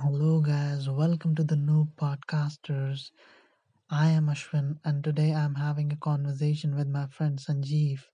Hello, 0.00 0.40
guys. 0.40 0.88
Welcome 0.88 1.34
to 1.34 1.42
the 1.42 1.56
Noob 1.56 1.88
Podcasters. 2.00 3.10
I 3.90 4.06
am 4.10 4.26
Ashwin, 4.26 4.78
and 4.84 5.02
today 5.02 5.34
I'm 5.34 5.56
having 5.56 5.90
a 5.92 5.96
conversation 5.96 6.76
with 6.76 6.86
my 6.86 7.06
friend 7.08 7.40
Sanjeev. 7.40 8.04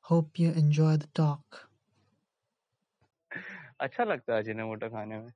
Hope 0.00 0.36
you 0.36 0.50
enjoy 0.50 0.96
the 0.96 1.06
talk. 1.14 1.68
अच्छा 3.80 4.04
लगता 4.04 4.34
है 4.34 4.42
Ajinomoto 4.42 4.88
खाने 4.90 5.18
में 5.18 5.32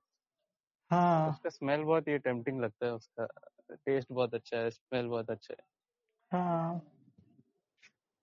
हाँ 0.91 1.29
उसका 1.31 1.51
smell 1.51 1.83
बहुत 1.91 2.09
ही 2.09 2.19
tempting 2.27 2.61
लगता 2.61 2.87
है 2.87 2.93
उसका 2.93 3.27
टेस्ट 3.75 4.13
बहुत 4.13 4.35
अच्छा 4.35 4.57
है 4.57 4.71
स्मेल 4.71 5.07
बहुत 5.09 5.31
अच्छा 5.31 5.55
है 5.55 6.39
हाँ 6.39 6.81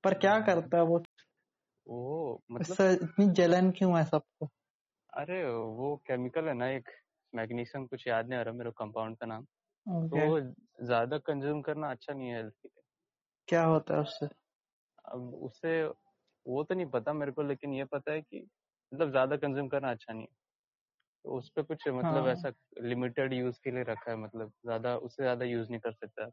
पर 0.04 0.14
क्या 0.26 0.40
करता 0.50 0.78
है 0.78 0.84
वो 0.92 1.04
वो 1.88 2.42
मतलब 2.52 3.02
इतनी 3.04 3.30
जलन 3.42 3.72
क्यों 3.80 3.98
है 3.98 4.04
सबको 4.06 4.50
अरे 5.14 5.44
वो 5.80 5.96
केमिकल 6.08 6.48
है 6.48 6.54
ना 6.54 6.68
एक 6.72 6.90
मैग्नीशियम 7.34 7.86
कुछ 7.88 8.08
याद 8.08 8.30
नहीं 8.30 8.40
आ 8.40 8.42
रहा 8.44 8.54
मेरे 8.56 8.72
कंपाउंड 8.78 9.18
का 9.18 9.26
नाम। 9.28 9.46
तो 9.86 10.18
वो 10.20 10.40
ज़्यादा 10.42 11.18
कंज्यूम 11.24 11.62
करना 11.64 11.92
अच्छा 11.92 12.14
नहीं 12.14 12.30
है 12.30 12.38
हेल्थ 12.38 12.54
के 12.56 12.70
लिए। 12.70 12.84
क्या 13.48 13.64
होता 13.66 13.94
है 13.96 14.02
उससे? 14.02 14.28
अब 15.06 15.34
उससे 15.44 15.72
वो 16.46 16.64
तो 16.64 16.76
नहीं 16.76 16.86
पता 16.90 17.14
मेरे 17.14 17.32
को 17.32 17.42
लेकिन 17.44 17.74
ये 17.74 17.86
पता 17.88 18.12
है 18.12 18.22
कि 18.22 18.40
मतलब 18.92 19.12
ज़्यादा 19.12 19.38
कंज्यूम 19.38 19.68
करना 19.70 19.92
अच्छा 19.92 20.14
नहीं 20.14 20.24
है। 20.24 20.34
तो 21.26 21.38
उस 21.38 21.50
पे 21.52 21.64
कुछ 21.64 21.88
मतलब 21.90 22.28
हाँ। 22.28 22.30
ऐसा 22.30 22.52
लिमिटेड 22.84 23.34
यूज़ 23.34 23.60
के 23.64 23.72
लिए 23.72 23.84
रखा 23.86 24.12
है 24.12 24.18
मतलब 24.20 24.54
ज़्यादा 24.62 24.98
उससे 25.00 25.24
ज़्यादा 25.24 25.46
यूज़ 25.48 25.70
नहीं 25.70 25.82
कर 25.82 25.94
सकता 25.94 26.32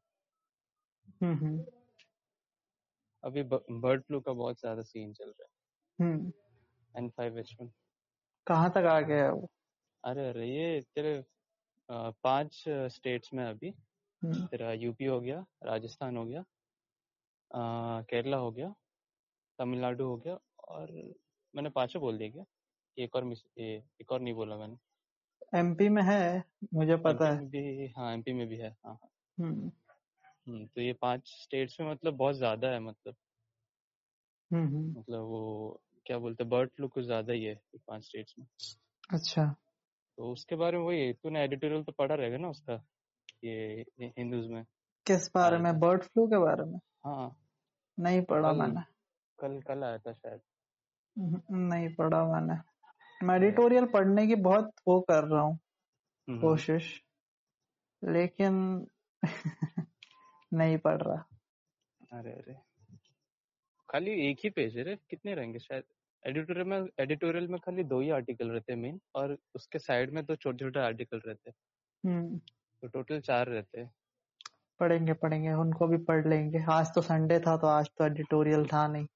हम्म 1.20 1.34
हम्म। 1.37 1.65
अभी 3.23 3.42
बर्ड 3.45 4.03
फ्लू 4.03 4.20
का 4.20 4.33
बहुत 4.34 4.61
ज़्यादा 4.61 4.83
सीन 4.84 5.12
चल 5.15 5.28
रहा 5.30 5.42
है। 5.45 5.48
एन 6.95 7.09
फाइव 7.12 7.39
एच 7.39 7.55
वन 7.61 7.70
कहाँ 8.47 8.70
तक 8.70 8.84
आ 8.89 8.98
गया 9.03 9.25
है 9.25 9.30
वो? 9.33 9.48
अरे 10.05 10.29
अरे 10.29 10.47
ये 10.48 10.80
तेरे 10.95 11.23
पाँच 11.88 12.62
स्टेट्स 12.93 13.33
में 13.34 13.45
अभी। 13.45 13.73
हम्म। 14.22 14.47
तेरा 14.47 14.72
यूपी 14.72 15.05
हो 15.05 15.20
गया 15.20 15.45
राजस्थान 15.64 16.17
हो 16.17 16.25
गया 16.25 16.45
केरला 18.11 18.37
हो 18.37 18.50
गया 18.53 18.75
तमिलनाडु 19.59 20.05
हो 20.05 20.17
गया 20.17 20.39
और 20.69 20.92
मैंने 21.55 21.70
पाँचों 21.70 22.00
बोल 22.00 22.19
दिया 22.19 22.31
क्या? 22.31 22.45
एक 22.97 23.17
और 23.17 23.25
मिस 23.25 23.42
ए, 23.59 23.83
एक 24.00 24.12
और 24.12 24.20
नहीं 24.20 24.34
बोला 24.34 24.56
मैंने। 24.56 25.59
एमपी 25.59 25.89
में 25.89 26.03
है 26.03 26.44
मुझे 26.75 26.97
पता 26.97 27.28
है। 27.28 27.47
भी 27.48 27.87
हाँ 27.97 28.12
एमपी 28.15 28.33
में 28.33 28.47
भी 28.48 28.56
है 28.56 28.70
हाँ 28.70 28.92
हाँ। 28.94 29.11
हम्म। 29.39 29.70
हम्म, 30.47 30.67
तो 30.67 30.81
ये 30.81 30.92
पाँच 30.92 31.28
स्टेट्स 31.42 31.81
में 31.81 31.91
मतलब 31.91 32.17
बहुत 32.17 32.37
ज़्यादा 32.37 32.69
है 32.69 32.81
मतलब। 32.81 33.15
हम्म 34.50 34.67
हम्म। 34.67 34.98
मतलब 34.98 35.20
वो 35.20 35.81
क्या 36.06 36.19
बोलते 36.19 36.44
हैं 36.44 36.50
बर्ड 36.50 36.70
फ्लू 36.70 36.89
कुछ 36.89 37.05
ज़्यादा 37.05 37.33
ही 37.33 37.44
है 37.44 37.55
पाँच 37.87 38.05
स्टेट्स 38.05 38.34
में। 38.39 38.47
अच्छा। 39.11 39.55
तो 40.19 40.33
उसके 40.33 40.56
बारे 40.56 40.78
में 40.78 40.84
वही 40.84 41.12
तूने 41.12 41.41
एडिटोरियल 41.41 41.83
तो 41.83 41.92
पढ़ा 41.92 42.14
रहेगा 42.14 42.36
ना 42.36 42.48
उसका 42.48 42.84
ये 43.44 43.84
हिंदूज 44.00 44.47
में? 44.47 44.64
किस 45.06 45.30
बारे 45.34 45.58
में? 45.58 45.80
बर्ड 45.80 46.02
फ्लू 46.02 46.27
के 46.27 46.38
बारे 46.38 46.64
में? 46.64 46.78
हाँ। 47.06 47.36
नहीं 48.00 48.22
पढ़ा 48.22 48.52
कल 48.52 48.58
मैंने। 48.58 48.80
कल 49.38 49.60
कल 49.60 49.84
आया 49.84 49.98
था 49.98 50.12
शायद। 50.12 50.41
हम्म, 51.19 51.41
नहीं 51.75 51.94
पढ़ा 51.94 52.25
मैंने। 52.25 52.60
मैं 53.27 53.36
एडिटोरियल 53.36 53.86
पढ़ने 53.86 54.27
की 54.27 54.34
बहुत 54.34 54.72
वो 54.88 55.00
कर 55.00 55.25
रहा 55.25 55.42
हूँ 55.42 55.58
हम्म। 56.28 56.41
कोशिश 56.41 57.03
लेकिन 58.05 58.86
नहीं 60.55 60.78
पढ़ 60.78 61.03
रहा। 61.03 61.25
अरे 62.12 62.32
अरे। 62.32 62.56
खाली 63.91 64.30
एक 64.30 64.38
ही 64.44 64.50
पेज 64.50 64.78
है 64.78 64.84
रे 64.84 64.97
कितने 64.97 65.34
रहेंगे 65.34 65.58
शायद? 65.58 65.84
एडिटोरियल 66.29 66.67
में 66.67 66.87
एडिटोरियल 67.01 67.48
में 67.48 67.61
खाली 67.61 67.84
दो 67.84 68.01
ही 68.01 68.11
आर्टिकल 68.11 68.51
रहते 68.51 68.73
हैं 68.73 68.81
मेन 68.81 69.01
और 69.15 69.39
उसके 69.55 69.79
साइड 69.79 70.11
में 70.11 70.25
दो 70.25 70.37
छोटे 70.37 70.65
छोटे 70.65 70.81
आर्टिकल 70.81 71.21
रहते 71.27 71.51
हैं। 71.51 71.55
हम्म। 72.11 72.39
तो 72.83 72.89
टोटल 72.89 73.21
चार 73.21 73.47
रहते 73.47 73.81
हैं। 73.81 73.95
पढ़ेंगे 74.81 75.12
पढ़ेंगे 75.12 75.53
उनको 75.53 75.87
भी 75.87 75.97
पढ़ 75.97 76.29
लेंगे। 76.29 76.65
आज 76.71 76.95
तो 76.95 77.03
संडे 77.03 77.41
था 77.41 77.56
तो 77.56 77.67
आज 77.67 77.91
तो 77.99 78.06
एडिटोरियल 78.06 78.67
था 78.67 78.88
नहीं। 78.88 79.06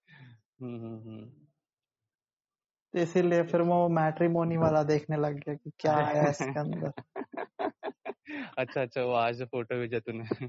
हम्म 0.63 0.81
हम्म 0.81 1.09
हम्म। 1.09 1.25
तो 2.93 2.99
इसीलिए 2.99 3.43
फिर 3.43 3.61
वो 3.61 3.89
मैट्रिमोनी 3.89 4.57
वाला 4.57 4.83
देखने 4.83 5.17
लग 5.17 5.35
गया 5.35 5.55
कि 5.55 5.71
क्या 5.79 5.97
है 5.97 6.31
इसके 6.31 6.61
अंदर। 6.61 6.93
अच्छा 8.59 8.83
अच्छा 8.83 9.03
वो 9.03 9.13
आज 9.13 9.43
फ़ोटो 9.43 9.75
भेजा 9.77 9.99
तूने। 9.99 10.49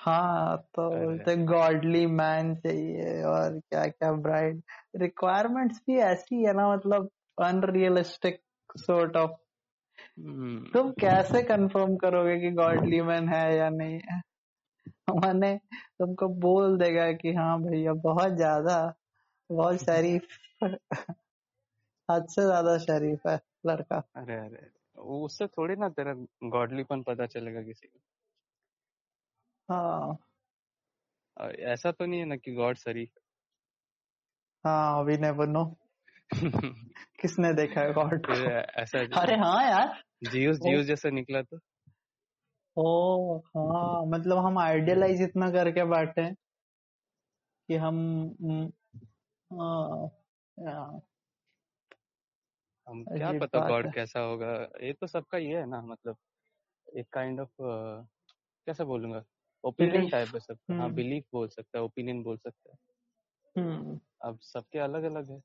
हाँ 0.00 0.56
तो 0.74 0.88
बोलते 0.90 1.34
गॉडली 1.44 2.04
मैन 2.08 2.54
चाहिए 2.56 3.22
और 3.26 3.58
क्या 3.60 3.86
क्या 3.88 4.12
ब्राइड 4.20 4.62
रिक्वायरमेंट्स 4.96 5.80
भी 5.86 5.98
ऐसी 6.04 6.42
है 6.44 6.52
ना 6.52 6.68
मतलब 6.68 7.10
अनरियलिस्टिक 7.38 8.42
सॉर्ट 8.78 9.16
ऑफ़ 9.16 9.36
तुम 10.74 10.90
कैसे 11.00 11.42
कंफर्म 11.42 11.96
करोगे 11.96 12.36
कि 12.40 12.50
गॉडली 12.54 13.00
मैन 13.02 13.28
है 13.28 13.44
या 13.56 13.68
नहीं 13.70 13.98
है? 14.04 14.20
मैंने 15.16 15.56
तुमको 15.98 16.28
बोल 16.40 16.76
देगा 16.78 17.10
कि 17.14 17.34
हाँ 17.34 17.58
भैया 17.62 17.92
बहुत 18.04 18.36
ज़्यादा 18.36 18.78
बहुत 19.50 19.80
शरीफ 19.80 20.28
हद 22.08 22.26
से 22.30 22.42
ज़्यादा 22.42 22.76
शरीफ 22.80 23.26
है 23.26 23.38
लड़का। 23.66 24.02
अरे 24.16 24.36
अरे 24.36 24.62
उससे 25.16 25.46
थोड़ी 25.48 25.76
ना 25.76 25.88
तेरा 25.90 26.14
गॉडलीपन 26.50 27.02
पता 27.02 27.26
चलेगा 27.28 27.62
किसी 27.62 27.86
को। 27.86 27.98
हाँ। 29.68 30.16
और 31.36 31.54
ऐसा 31.54 31.92
तो 31.92 32.06
नहीं 32.06 32.20
है 32.20 32.26
ना 32.26 32.36
कि 32.36 32.52
गॉड 32.54 32.76
शरीफ 32.76 33.10
हाँ 34.64 35.00
अभी 35.00 35.16
नेवर 35.16 35.46
नो। 35.46 35.64
किसने 37.20 37.52
देखा 37.54 37.80
है 37.80 37.92
गॉड 37.92 38.26
ऐसा 38.78 38.98
अरे 39.20 39.36
हाँ 39.36 39.64
यार। 39.70 40.02
जीउस 40.24 40.58
जीउस 40.58 40.86
जैसा 40.86 41.10
निकला 41.10 41.42
तो। 41.42 41.58
ओ 42.76 43.38
हाँ 43.38 44.06
मतलब 44.06 44.38
हम 44.38 44.58
आइडियलाइज 44.58 45.22
इतना 45.22 45.50
करके 45.50 45.84
बैठे 45.84 46.20
हैं 46.20 46.34
कि 47.68 47.76
हम 47.76 47.96
हम्म, 48.42 48.64
हाँ, 49.60 50.10
हाँ, 50.58 51.00
हम 52.88 53.04
क्या 53.04 53.32
पता 53.32 53.58
गॉड 53.68 53.94
कैसा 53.94 54.20
होगा। 54.20 54.68
ये 54.82 54.92
तो 54.92 55.06
सबका 55.06 55.38
ये 55.38 55.56
है 55.56 55.66
ना 55.66 55.80
मतलब 55.82 56.16
एक 56.96 57.06
kind 57.12 57.40
kind 57.40 57.48
of 57.48 57.62
of, 57.62 58.02
uh, 58.02 58.06
कैसा 58.66 58.84
बोलूँगा? 58.84 59.24
ओपिनियन 59.64 60.08
टाइप 60.08 60.28
है 60.34 60.40
सबका 60.40 60.74
हाँ। 60.74 60.84
हम्म। 60.84 60.94
बिलीफ 60.94 61.24
बोल 61.32 61.48
सकता 61.48 61.78
है 61.78 61.84
ओपिनियन 61.84 62.22
बोल 62.22 62.36
सकता 62.36 62.72
है। 62.72 62.78
हम्म। 63.62 64.00
अब 64.22 64.38
सबके 64.40 64.78
अलग 64.78 65.02
अलग 65.02 65.30
है। 65.30 65.36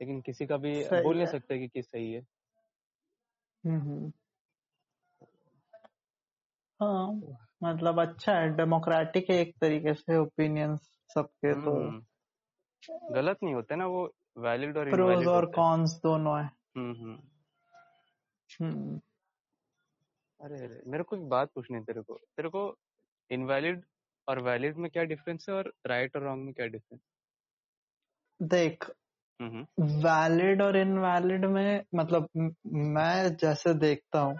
लेकिन 0.00 0.20
किसी 0.20 0.46
का 0.46 0.56
भी 0.56 0.84
बोल 0.84 1.16
नहीं 1.16 1.26
सकते 1.26 1.58
कि 1.58 1.68
किस 1.68 1.86
सही 1.86 2.12
है। 2.12 2.20
हम्म 3.66 3.80
हम्म, 3.80 4.12
हाँ 6.82 7.12
मतलब 7.62 8.08
अच्छा 8.08 8.32
है 8.32 8.56
डेमोक्रेटिक 8.56 9.30
है 9.30 9.36
एक 9.36 9.54
तरीके 9.60 9.94
से 9.94 10.18
ओपिनियंस 10.18 10.98
सबके 11.14 11.52
तो। 11.52 11.88
हम्म। 11.88 12.04
गलत 13.14 13.36
नहीं 13.42 13.54
होते 13.54 13.76
ना 13.76 13.86
वो 13.86 14.14
वैलिड 14.38 14.76
और 14.76 14.90
प्रोज 14.90 15.26
और 15.26 15.46
कॉन्स 15.46 15.94
दोनों 15.94 16.38
है। 16.38 16.50
हम्म 16.76 16.94
हम्म। 17.02 17.22
हम्म। 18.62 19.00
अरे 20.40 20.66
अरे 20.66 20.82
मेरे 20.86 21.04
को 21.04 21.16
एक 21.16 21.28
बात 21.28 21.50
पूछनी 21.54 21.78
है 21.78 21.84
तेरे 21.84 22.02
को। 22.02 22.16
तेरे 22.16 22.48
को 22.48 22.78
इनवैलिड 23.32 23.84
और 24.28 24.42
वैलिड 24.42 24.76
में 24.76 24.90
क्या 24.90 25.04
डिफरेंस 25.04 25.46
है 25.48 25.54
और 25.54 25.74
राइट 25.86 26.16
और 26.16 26.22
रॉन्ग 26.22 26.44
में 26.44 26.54
क्या 26.54 26.66
डिफरेंस 26.66 27.00
देख 28.42 28.90
हम्म। 29.42 29.66
वैलिड 29.80 30.62
और 30.62 30.76
इनवैलिड 30.76 31.44
में 31.44 31.84
मतलब 31.94 32.28
मैं 32.66 33.36
जैसे 33.36 33.74
देखता 33.74 34.20
हूँ 34.20 34.38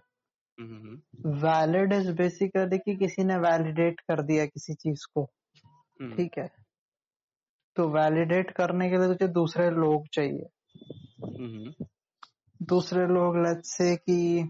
हम्म। 0.61 0.77
हम्म 0.77 1.37
वैलिड 1.37 1.93
इज़ 1.93 2.13
बेसिकली 2.13 2.79
कि 2.79 2.97
किसी 2.97 3.25
ने 3.25 3.37
वैलिडेट 3.37 4.01
कर 4.01 4.23
दिया 4.23 4.47
किसी 4.47 4.75
चीज़ 4.75 5.07
को 5.15 5.23
हम्म। 6.01 6.17
ठीक 6.17 6.39
है? 6.39 6.49
तो 7.77 7.89
वैलिडेट 7.89 8.51
करने 8.51 8.91
के 8.91 8.97
लिए 8.97 9.07
तुझे 9.07 9.29
दूसरे 9.29 9.71
लोग 9.71 10.07
चाहिए। 10.09 10.49
हम्म। 11.25 11.87
दूसरे 12.63 13.07
लोग 13.07 13.37
लेट्स 13.37 13.77
से 13.77 13.97
कि 13.97 14.41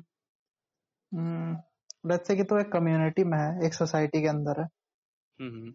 लेट्स 2.05 2.27
से 2.29 2.37
कि 2.37 2.45
तू 2.45 2.59
एक 2.59 2.73
कम्युनिटी 2.73 3.25
में 3.25 3.39
है 3.39 3.67
एक 3.67 3.75
सोसाइटी 3.75 4.21
के 4.23 4.29
अंदर 4.29 4.61
है। 4.61 4.67
हम्म 5.39 5.73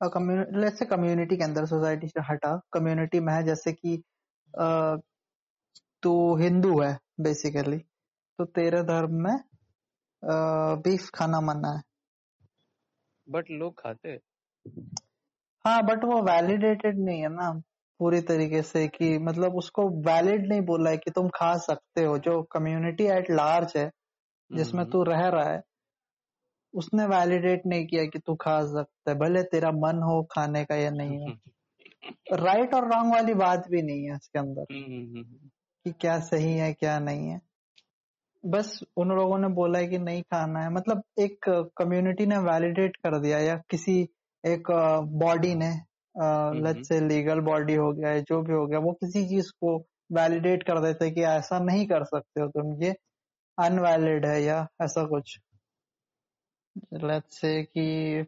और 0.00 0.08
कम्युनिटी 0.08 0.60
लेट्स 0.60 0.78
से 0.78 0.84
कम्युनिटी 0.84 1.36
के 1.36 1.44
अंदर 1.44 1.66
सोसाइटी 1.66 2.08
से 2.08 2.20
हटा 2.30 2.54
कम्युनिटी 2.72 3.20
में 3.20 3.32
है 3.32 3.42
जैसे 3.44 3.72
कि 3.72 3.96
तू 6.02 6.12
हिंदू 6.36 6.80
है 6.80 6.96
बेसिकली 7.20 7.78
तो 8.38 8.44
तेरे 8.44 8.82
धर्म 8.82 9.22
में 9.24 9.36
बीफ 10.82 11.08
खाना 11.14 11.40
मना 11.40 11.72
है। 11.76 11.82
बट 13.26 13.50
लोग 13.50 13.80
खाते 13.80 14.08
हैं। 14.08 14.18
हाँ 15.64 15.82
बट 15.82 16.04
वो 16.04 16.20
वैलिडेटेड 16.22 16.98
नहीं 16.98 17.20
है 17.20 17.28
ना 17.28 17.50
पूरी 18.00 18.20
तरीके 18.20 18.62
से 18.62 18.86
कि 18.88 19.16
मतलब 19.18 19.56
उसको 19.56 19.88
वैलिड 20.06 20.48
नहीं 20.48 20.60
बोला 20.60 20.90
है 20.90 20.96
कि 20.96 21.10
तुम 21.10 21.28
खा 21.28 21.56
सकते 21.58 22.04
हो 22.04 22.18
जो 22.18 22.42
कम्युनिटी 22.52 23.04
एट 23.16 23.30
लार्ज 23.30 23.72
है। 23.76 23.90
जिसमें 24.52 24.82
हम्म। 24.82 24.92
तू 24.92 25.02
रह 25.02 25.28
रहा 25.28 25.50
है 25.50 25.62
उसने 26.74 27.04
वैलिडेट 27.04 27.62
नहीं 27.66 27.86
किया 27.86 28.04
कि 28.04 28.18
तू 28.18 28.34
खा 28.34 28.60
सकता 28.66 29.10
है 29.10 29.18
भले 29.18 29.42
तेरा 29.42 29.70
मन 29.70 30.02
हो 30.02 30.22
खाने 30.22 30.64
का 30.64 30.74
या 30.74 30.90
नहीं 30.90 31.18
हो। 31.18 31.34
राइट 32.32 32.74
और 32.74 32.94
रॉन्ग 32.94 33.12
वाली 33.12 33.34
बात 33.34 33.68
भी 33.68 33.82
नहीं 33.82 34.04
है 34.04 34.14
इसके 34.14 34.38
अंदर 34.38 34.62
हम्म 34.72 35.22
कि 35.84 35.92
क्या 35.92 36.18
सही 36.20 36.52
है 36.52 36.72
क्या 36.72 36.98
नहीं 36.98 37.28
है। 37.28 37.40
बस 38.46 38.80
उन 38.96 39.08
लोगों 39.08 39.38
ने 39.38 39.48
बोला 39.48 39.78
है 39.78 39.86
कि 39.86 39.98
नहीं 39.98 40.22
खाना 40.22 40.60
है। 40.60 40.72
मतलब 40.72 41.02
एक 41.18 41.38
कम्युनिटी 41.76 42.26
ने 42.26 42.38
वैलिडेट 42.38 42.96
कर 42.96 43.18
दिया 43.18 43.38
या 43.38 43.56
किसी 43.70 44.08
एक 44.46 44.70
बॉडी 45.12 45.54
ने 45.54 45.70
हम्म 46.14 46.66
लेट्स 46.66 46.88
से 46.88 47.00
लीगल 47.00 47.40
बॉडी 47.40 47.74
हो 47.74 47.92
गया 47.92 48.18
जो 48.20 48.42
भी 48.42 48.52
हो 48.52 48.66
गया 48.66 48.78
वो 48.78 48.92
किसी 48.92 49.28
चीज़ 49.28 49.50
को 49.50 49.76
वैलिडेट 50.12 50.62
कर 50.62 50.80
देते 50.80 51.10
कि 51.10 51.22
ऐसा 51.22 51.58
नहीं 51.58 51.86
कर 51.86 52.04
सकते 52.04 52.40
हो 52.40 52.48
तुम 52.48 52.82
ये 52.82 52.94
अनवैलिड 53.64 54.26
है 54.26 54.42
या 54.42 54.66
ऐसा 54.82 55.04
कुछ? 55.04 55.38
लेट्स 56.94 57.40
से 57.40 57.62
कि 57.62 58.24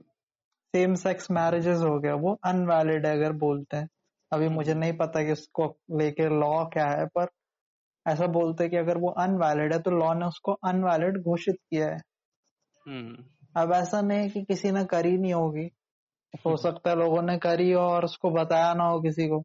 सेम 0.75 0.95
सेक्स 0.95 1.31
मैरिजेस 1.31 1.79
हो 1.79 1.99
गया 2.01 2.15
वो 2.15 2.41
अनवैलिड 2.45 3.07
है 3.07 3.13
अगर 3.17 3.33
बोलते 3.33 3.77
हैं। 3.77 3.89
अभी 4.33 4.49
मुझे 4.49 4.75
नहीं 4.75 4.93
पता 4.93 5.25
कि 5.25 5.33
उसको 5.33 5.79
लेके 5.91 6.29
लॉ 6.41 6.65
क्या 6.65 6.87
है 6.87 7.07
पर 7.07 7.27
ऐसा 8.07 8.27
बोलते 8.27 8.65
हैं 8.65 8.71
कि 8.71 8.77
अगर 8.77 8.99
वो 8.99 9.09
अनवैलिड 9.09 9.73
है 9.73 9.79
तो 9.83 9.91
लॉ 9.91 10.15
ने 10.15 10.27
उसको 10.27 10.53
अनवैलिड 10.53 11.23
घोषित 11.23 11.57
किया 11.71 11.89
है। 11.89 11.99
हम्म। 12.87 13.25
अब 13.57 13.73
ऐसा 13.73 14.01
नहीं 14.01 14.31
कि 14.31 14.43
किसी 14.45 14.71
ने 14.71 14.85
करी 14.85 15.19
नहीं 15.19 15.35
होगी। 15.35 15.71
हो 16.47 16.57
सकता 16.57 16.91
है 16.91 16.97
लोगों 16.97 17.23
ने 17.23 17.39
करी 17.39 17.73
हो 17.73 17.81
और 17.81 18.05
उसको 18.05 18.31
बताया 18.31 18.75
ना 18.75 18.85
हो 18.85 19.01
किसी 19.01 19.29
को 19.29 19.43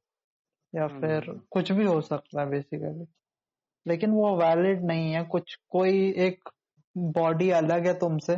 या 0.75 0.87
फिर 0.87 1.29
हम्म 1.29 1.39
कुछ 1.51 1.71
भी 1.71 1.85
हो 1.85 2.01
सकता 2.01 2.41
है 2.41 2.49
बेसिकली 2.49 3.05
लेकिन 3.87 4.11
वो 4.11 4.35
वैलिड 4.37 4.83
नहीं 4.85 5.11
है 5.13 5.23
कुछ 5.23 5.55
कोई 5.69 6.11
एक 6.17 6.49
बॉडी 6.97 7.49
अलग 7.49 7.87
है 7.87 7.93
तुमसे। 7.99 8.33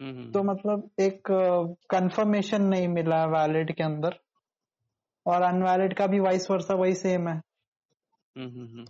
हम्म 0.00 0.30
तो 0.32 0.42
मतलब 0.42 0.90
एक 1.00 1.22
कंफर्मेशन 1.90 2.62
नहीं 2.62 2.88
मिला 2.88 3.24
वैलिड 3.26 3.74
के 3.74 3.82
अंदर। 3.82 4.18
और 5.26 5.42
अनवैलिड 5.42 5.94
का 5.94 6.06
भी 6.06 6.18
वाइस 6.20 6.50
वर्सा 6.50 6.74
वही 6.74 6.94
सेम 6.94 7.28
है। 7.28 7.34
हम्म 8.36 8.48
हम्म 8.48 8.84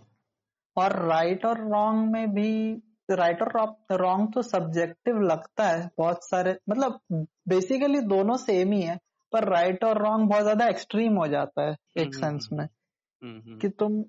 और 0.77 1.07
राइट 1.07 1.45
और 1.45 1.59
रॉन्ग 1.71 2.11
में 2.11 2.33
भी 2.33 2.73
राइट 3.11 3.41
और 3.41 3.75
रॉन्ग 3.91 4.33
तो 4.33 4.41
सब्जेक्टिव 4.41 5.19
लगता 5.21 5.67
है 5.67 5.89
बहुत 5.97 6.23
सारे 6.23 6.57
मतलब 6.69 6.99
बेसिकली 7.47 7.99
दोनों 7.99 8.37
सेम 8.37 8.71
ही 8.71 8.81
है 8.81 8.97
पर 9.31 9.47
राइट 9.49 9.83
और 9.83 10.01
रॉन्ग 10.01 10.29
बहुत 10.29 10.43
ज़्यादा 10.43 10.67
एक्सट्रीम 10.67 11.15
हो 11.15 11.27
जाता 11.27 11.69
है 11.69 11.75
एक 11.97 12.15
हम्म 12.15 12.19
सेंस 12.19 12.49
में। 12.53 12.65
हम्म 12.65 13.39
हम्म। 13.39 13.57
कि 13.59 13.69
तुम 13.69 14.03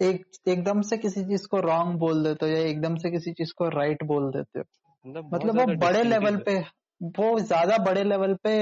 एक 0.00 0.24
एकदम 0.48 0.80
से 0.80 0.96
किसी 0.98 1.22
चीज़ 1.24 1.46
को 1.48 1.60
रॉन्ग 1.60 1.98
बोल 1.98 2.22
देते 2.24 2.46
हो 2.46 2.52
या 2.52 2.58
एकदम 2.58 2.96
से 2.96 3.10
किसी 3.10 3.32
चीज़ 3.32 3.52
को 3.56 3.68
राइट 3.68 4.02
बोल 4.04 4.30
देते 4.30 4.58
हो। 4.58 4.64
मतलब 5.04 5.34
मतलब 5.34 5.58
वो 5.58 5.64
बड़े 5.86 6.02
लेवल 6.02 6.36
पे 6.36 6.58
वो 7.18 7.38
ज़्यादा 7.38 7.78
बड़े 7.84 8.04
लेवल 8.04 8.34
पे 8.34 8.54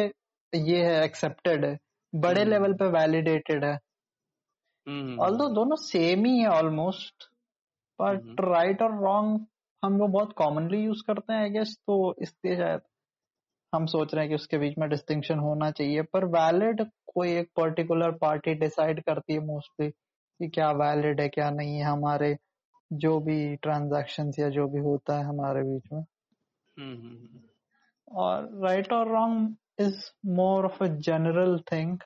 ये 0.53 0.85
है 0.85 1.03
एक्सेप्टेड 1.05 1.65
है। 1.65 1.77
बड़े 2.15 2.41
हम्म। 2.41 2.51
लेवल 2.51 2.73
पे 2.73 2.89
वैलिडेटेड 2.89 3.65
है। 3.65 3.79
हम्म। 4.87 5.21
ऑल्दो 5.21 5.49
दोनों 5.49 5.77
सेम 5.77 6.25
ही 6.25 6.39
है 6.39 6.49
ऑलमोस्ट 6.49 7.29
बट 7.99 8.23
हम्म। 8.23 8.53
राइट 8.53 8.83
और 8.83 8.99
रॉन्ग 9.03 9.47
हम 9.85 9.99
लोग 9.99 10.11
बहुत 10.11 10.33
कॉमनली 10.33 10.79
यूज़ 10.79 11.03
करते 11.07 11.33
हैं 11.33 11.41
आई 11.41 11.51
गेस 11.51 11.77
तो 11.87 12.15
इसलिए 12.23 12.57
शायद 12.57 12.81
हम 13.75 13.87
सोच 13.87 14.15
रहे 14.15 14.23
हैं 14.25 14.29
कि 14.29 14.35
उसके 14.35 14.59
बीच 14.59 14.75
में 14.79 14.89
डिस्टिंक्शन 14.89 15.39
होना 15.39 15.71
चाहिए 15.71 16.03
पर 16.03 16.25
वैलिड 16.25 16.83
कोई 17.07 17.33
एक 17.33 17.51
पर्टिकुलर 17.57 18.11
पार्टी 18.11 18.55
डिसाइड 18.55 19.03
करती 19.03 19.33
है 19.33 19.41
मोस्टली 19.41 19.93
कि 20.39 20.49
क्या 20.49 20.71
वैलिड 20.71 21.21
है 21.21 21.29
क्या 21.29 21.51
नहीं 21.51 21.77
है 21.77 21.85
हमारे 21.85 22.37
जो 22.93 23.21
भी 23.21 23.57
ट्रांजैक्शन 23.57 24.33
या 24.39 24.49
जो 24.49 24.69
भी 24.69 24.79
होता 24.79 25.19
है 25.19 25.25
हमारे 25.25 25.63
बीच 25.63 25.83
में। 25.93 26.05
हम्म 26.79 26.97
हम्म 27.01 27.41
और 28.09 28.65
राइट 28.65 28.93
और 28.93 29.09
wrong 29.09 29.57
is 29.81 30.11
more 30.27 30.65
of 30.65 30.85
a 30.85 30.87
general 30.87 31.59
thing 31.73 31.99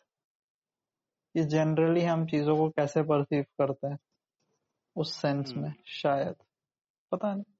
कि 1.34 1.44
जनरली 1.44 2.02
हम 2.02 2.26
चीज़ों 2.26 2.56
को 2.56 2.70
कैसे 2.70 3.02
परसीव 3.02 3.42
करते 3.42 3.86
हैं? 3.86 3.98
उस 4.96 5.14
सेंस 5.14 5.52
में 5.56 5.62
हम्म। 5.62 5.82
शायद। 5.86 6.34
पता 7.12 7.34
नहीं। 7.34 7.54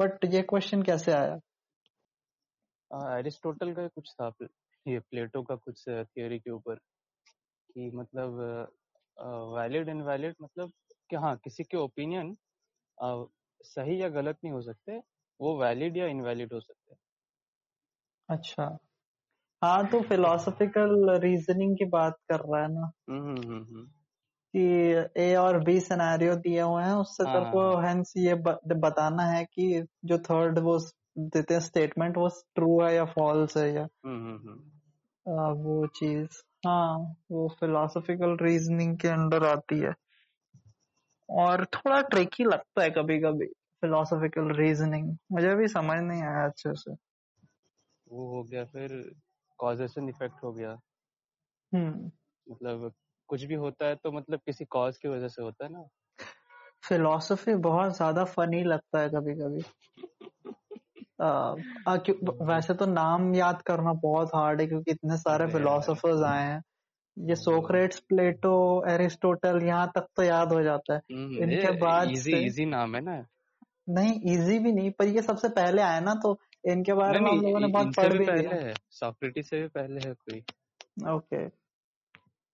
बट 0.00 0.24
ये 0.24 0.42
क्वेश्चन 0.42 0.82
कैसे 0.82 1.12
आया? 1.12 1.40
एरिस्टोटल 3.18 3.72
का 3.74 3.88
कुछ 3.88 4.14
था 4.22 4.32
ये 4.88 4.98
प्लेटो 4.98 5.42
का 5.42 5.54
कुछ 5.54 5.88
थियोरी 5.88 6.38
के 6.38 6.50
ऊपर 6.50 6.74
कि 7.74 7.90
मतलब 7.94 8.38
वैलिड 9.22 9.88
इनवैलिड 9.88 10.34
मतलब 10.42 10.72
कि 11.10 11.16
हाँ 11.16 11.36
किसी 11.36 11.64
के 11.64 11.76
ओपिनियन 11.76 12.36
सही 13.64 14.02
या 14.02 14.08
गलत 14.08 14.36
नहीं 14.44 14.52
हो 14.52 14.62
सकते 14.62 14.98
वो 15.40 15.58
वैलिड 15.58 15.96
या 15.96 16.06
इनवैलिड 16.06 16.52
हो 16.52 16.60
सकते 16.60 16.94
अच्छा। 18.28 18.78
हाँ 19.64 19.86
तो 19.88 20.00
फिलोसफिकल 20.00 21.10
रीजनिंग 21.10 21.76
की 21.76 21.84
बात 21.84 22.16
कर 22.32 22.40
रहा 22.40 22.62
है 22.62 22.72
ना। 22.72 22.90
हम्म 23.10 23.28
हम्म 23.28 23.64
हम्म। 23.64 23.86
कि 24.54 25.22
ए 25.22 25.34
और 25.34 25.64
बी 25.64 25.80
सिनेरियो 25.80 26.36
दिए 26.36 26.60
हुए 26.60 26.82
हैं 26.82 26.92
उससे 26.92 27.24
हाँ 27.24 27.32
तेरे 27.32 27.44
हाँ 27.44 27.52
को 27.52 27.76
हाँ। 27.76 27.86
हेंस 27.86 28.12
ये 28.16 28.34
ब- 28.34 28.58
बताना 28.66 29.22
है 29.22 29.44
कि 29.44 29.86
जो 30.04 30.18
थर्ड 30.18 30.58
वो 30.58 30.78
देते 31.18 31.54
हैं 31.54 31.60
स्टेटमेंट 31.60 32.16
वो 32.16 32.28
ट्रू 32.54 32.82
है 32.82 32.94
या 32.94 33.04
फॉल्स 33.04 33.56
है 33.56 33.74
या 33.74 33.82
आ, 35.26 35.50
वो 35.52 35.86
चीज़। 35.86 36.42
हाँ 36.66 37.16
वो 37.30 37.48
फिलोसफिकल 37.60 38.36
रीजनिंग 38.42 38.98
के 38.98 39.08
अंडर 39.08 39.44
आती 39.44 39.78
है। 39.78 39.94
और 41.28 41.64
थोड़ा 41.64 42.00
ट्रिकी 42.02 42.44
लगता 42.44 42.82
है 42.82 42.90
कभी 42.90 43.18
कभी 43.18 43.46
फिलोसफिकल 43.82 44.50
रीजनिंग 44.52 45.16
मुझे 45.32 45.54
भी 45.54 45.68
समझ 45.68 45.98
नहीं 46.00 46.22
आया 46.22 46.44
अच्छे 46.44 46.74
से। 46.74 46.94
वो 48.06 48.26
हो 48.28 48.42
गया 48.42 48.64
फिर 48.64 49.14
कॉजेशन 49.58 50.08
इफ़ेक्ट 50.08 50.42
हो 50.42 50.52
गया। 50.52 50.70
हम्म। 51.72 52.10
मतलब 52.46 52.92
कुछ 53.28 53.44
भी 53.44 53.54
होता 53.54 53.86
है 53.86 53.94
तो 53.94 54.12
मतलब 54.12 54.40
किसी 54.46 54.64
कॉज 54.64 54.98
की 54.98 55.08
वजह 55.08 55.28
से 55.28 55.42
होता 55.42 55.64
है 55.64 55.72
ना। 55.72 55.88
फिलोसफी 56.82 57.54
बहुत 57.54 57.96
ज़्यादा 57.96 58.24
फनी 58.24 58.62
लगता 58.64 59.00
है 59.00 59.08
कभी 59.08 59.34
कभी 59.34 59.62
आ, 61.22 61.26
आ, 61.88 61.96
वैसे 62.42 62.74
तो 62.74 62.86
नाम 62.86 63.34
याद 63.34 63.62
करना 63.62 63.92
बहुत 63.92 64.28
हार्ड 64.34 64.60
है 64.60 64.66
क्योंकि 64.66 64.90
इतने 64.90 65.16
सारे 65.16 65.46
फिलोसोफर्स 65.46 66.22
आए 66.22 66.44
हैं। 66.44 66.62
ये 67.16 67.34
सोक्रेट्स 67.34 68.00
प्लेटो 68.00 68.84
एरिस्टोटल 68.88 69.62
यहाँ 69.62 69.92
तक 69.94 70.06
तो 70.16 70.22
याद 70.22 70.52
हो 70.52 70.62
जाता 70.62 70.94
है। 70.94 71.00
हम्म 71.12 71.42
इनके 71.42 71.70
बाद 71.70 72.08
इजी 72.10 72.20
से 72.20 72.38
इजी 72.38 72.64
नाम 72.64 72.94
है 72.94 73.00
ना। 73.00 73.24
नहीं 73.88 74.12
इजी 74.32 74.58
भी 74.58 74.72
नहीं 74.72 74.90
पर 74.90 75.06
ये 75.06 75.22
सबसे 75.22 75.48
पहले 75.48 75.82
आया 75.82 76.00
ना 76.00 76.14
तो 76.14 76.38
इनके 76.68 76.92
बारे 76.92 77.20
में 77.20 77.30
हम 77.30 77.40
लोगों 77.40 77.60
ने 77.60 77.66
बहुत 77.66 77.94
पढ़ 77.96 78.12
भी 78.12 78.26
लिया। 78.26 78.50
है 78.50 79.42
से 79.42 79.60
भी 79.60 79.68
पहले 79.68 80.08
है 80.08 80.14
कोई। 80.14 80.42
ओके। 81.14 81.68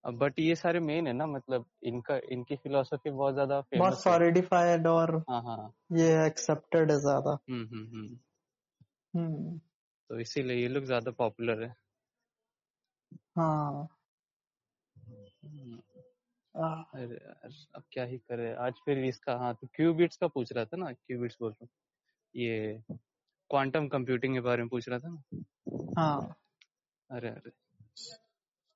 बट 0.04 0.38
ये 0.38 0.54
सारे 0.54 0.80
मेन 0.80 1.06
है 1.06 1.12
ना 1.12 1.26
मतलब 1.26 1.64
इनका 1.82 2.20
इनकी 2.30 2.56
फिलोसफी 2.56 3.10
बहुत 3.10 3.34
ज़्यादा 3.34 3.62
बहुत 3.76 4.02
सॉलिडिफाइड 4.02 4.86
और 4.86 5.16
हाँ 5.30 5.42
हाँ। 5.42 5.72
ये 5.92 6.26
एक्सेप्टेड 6.26 6.90
है 6.90 6.98
ज़्यादा। 7.00 7.38
हम्म 7.50 7.64
हम्म 7.64 7.86
हम्म। 7.96 8.18
तो 9.14 10.18
इसीलिए 10.20 10.56
ये 10.56 10.68
लोग 10.68 10.84
ज़्यादा 10.84 11.10
पॉपुलर 11.10 11.62
है। 11.62 11.74
हाँ। 13.36 13.88
हम्म, 14.96 15.78
अरे 16.54 17.14
यार 17.14 17.50
अब 17.74 17.82
क्या 17.92 18.04
ही 18.04 18.18
करे? 18.18 18.52
आज 18.54 18.72
फिर 18.84 18.98
इसका 19.04 19.36
हाँ 19.36 19.54
तो 19.54 19.66
क्यूबिट्स 19.74 20.16
का 20.16 20.26
पूछ 20.26 20.52
रहा 20.52 20.64
था 20.64 20.76
ना 20.76 20.92
क्यूबिट्स 20.92 21.36
बोल 21.40 21.50
रहा 21.50 21.64
हूँ। 21.64 21.68
ये 22.34 22.82
क्वांटम 23.50 23.88
कंप्यूटिंग 23.88 24.34
के 24.34 24.40
बारे 24.40 24.62
में 24.62 24.68
पूछ 24.68 24.88
रहा 24.88 24.98
था 24.98 25.08
ना? 25.08 25.22
हाँ। 26.00 26.36
अरे 27.10 27.28
अरे। 27.28 27.50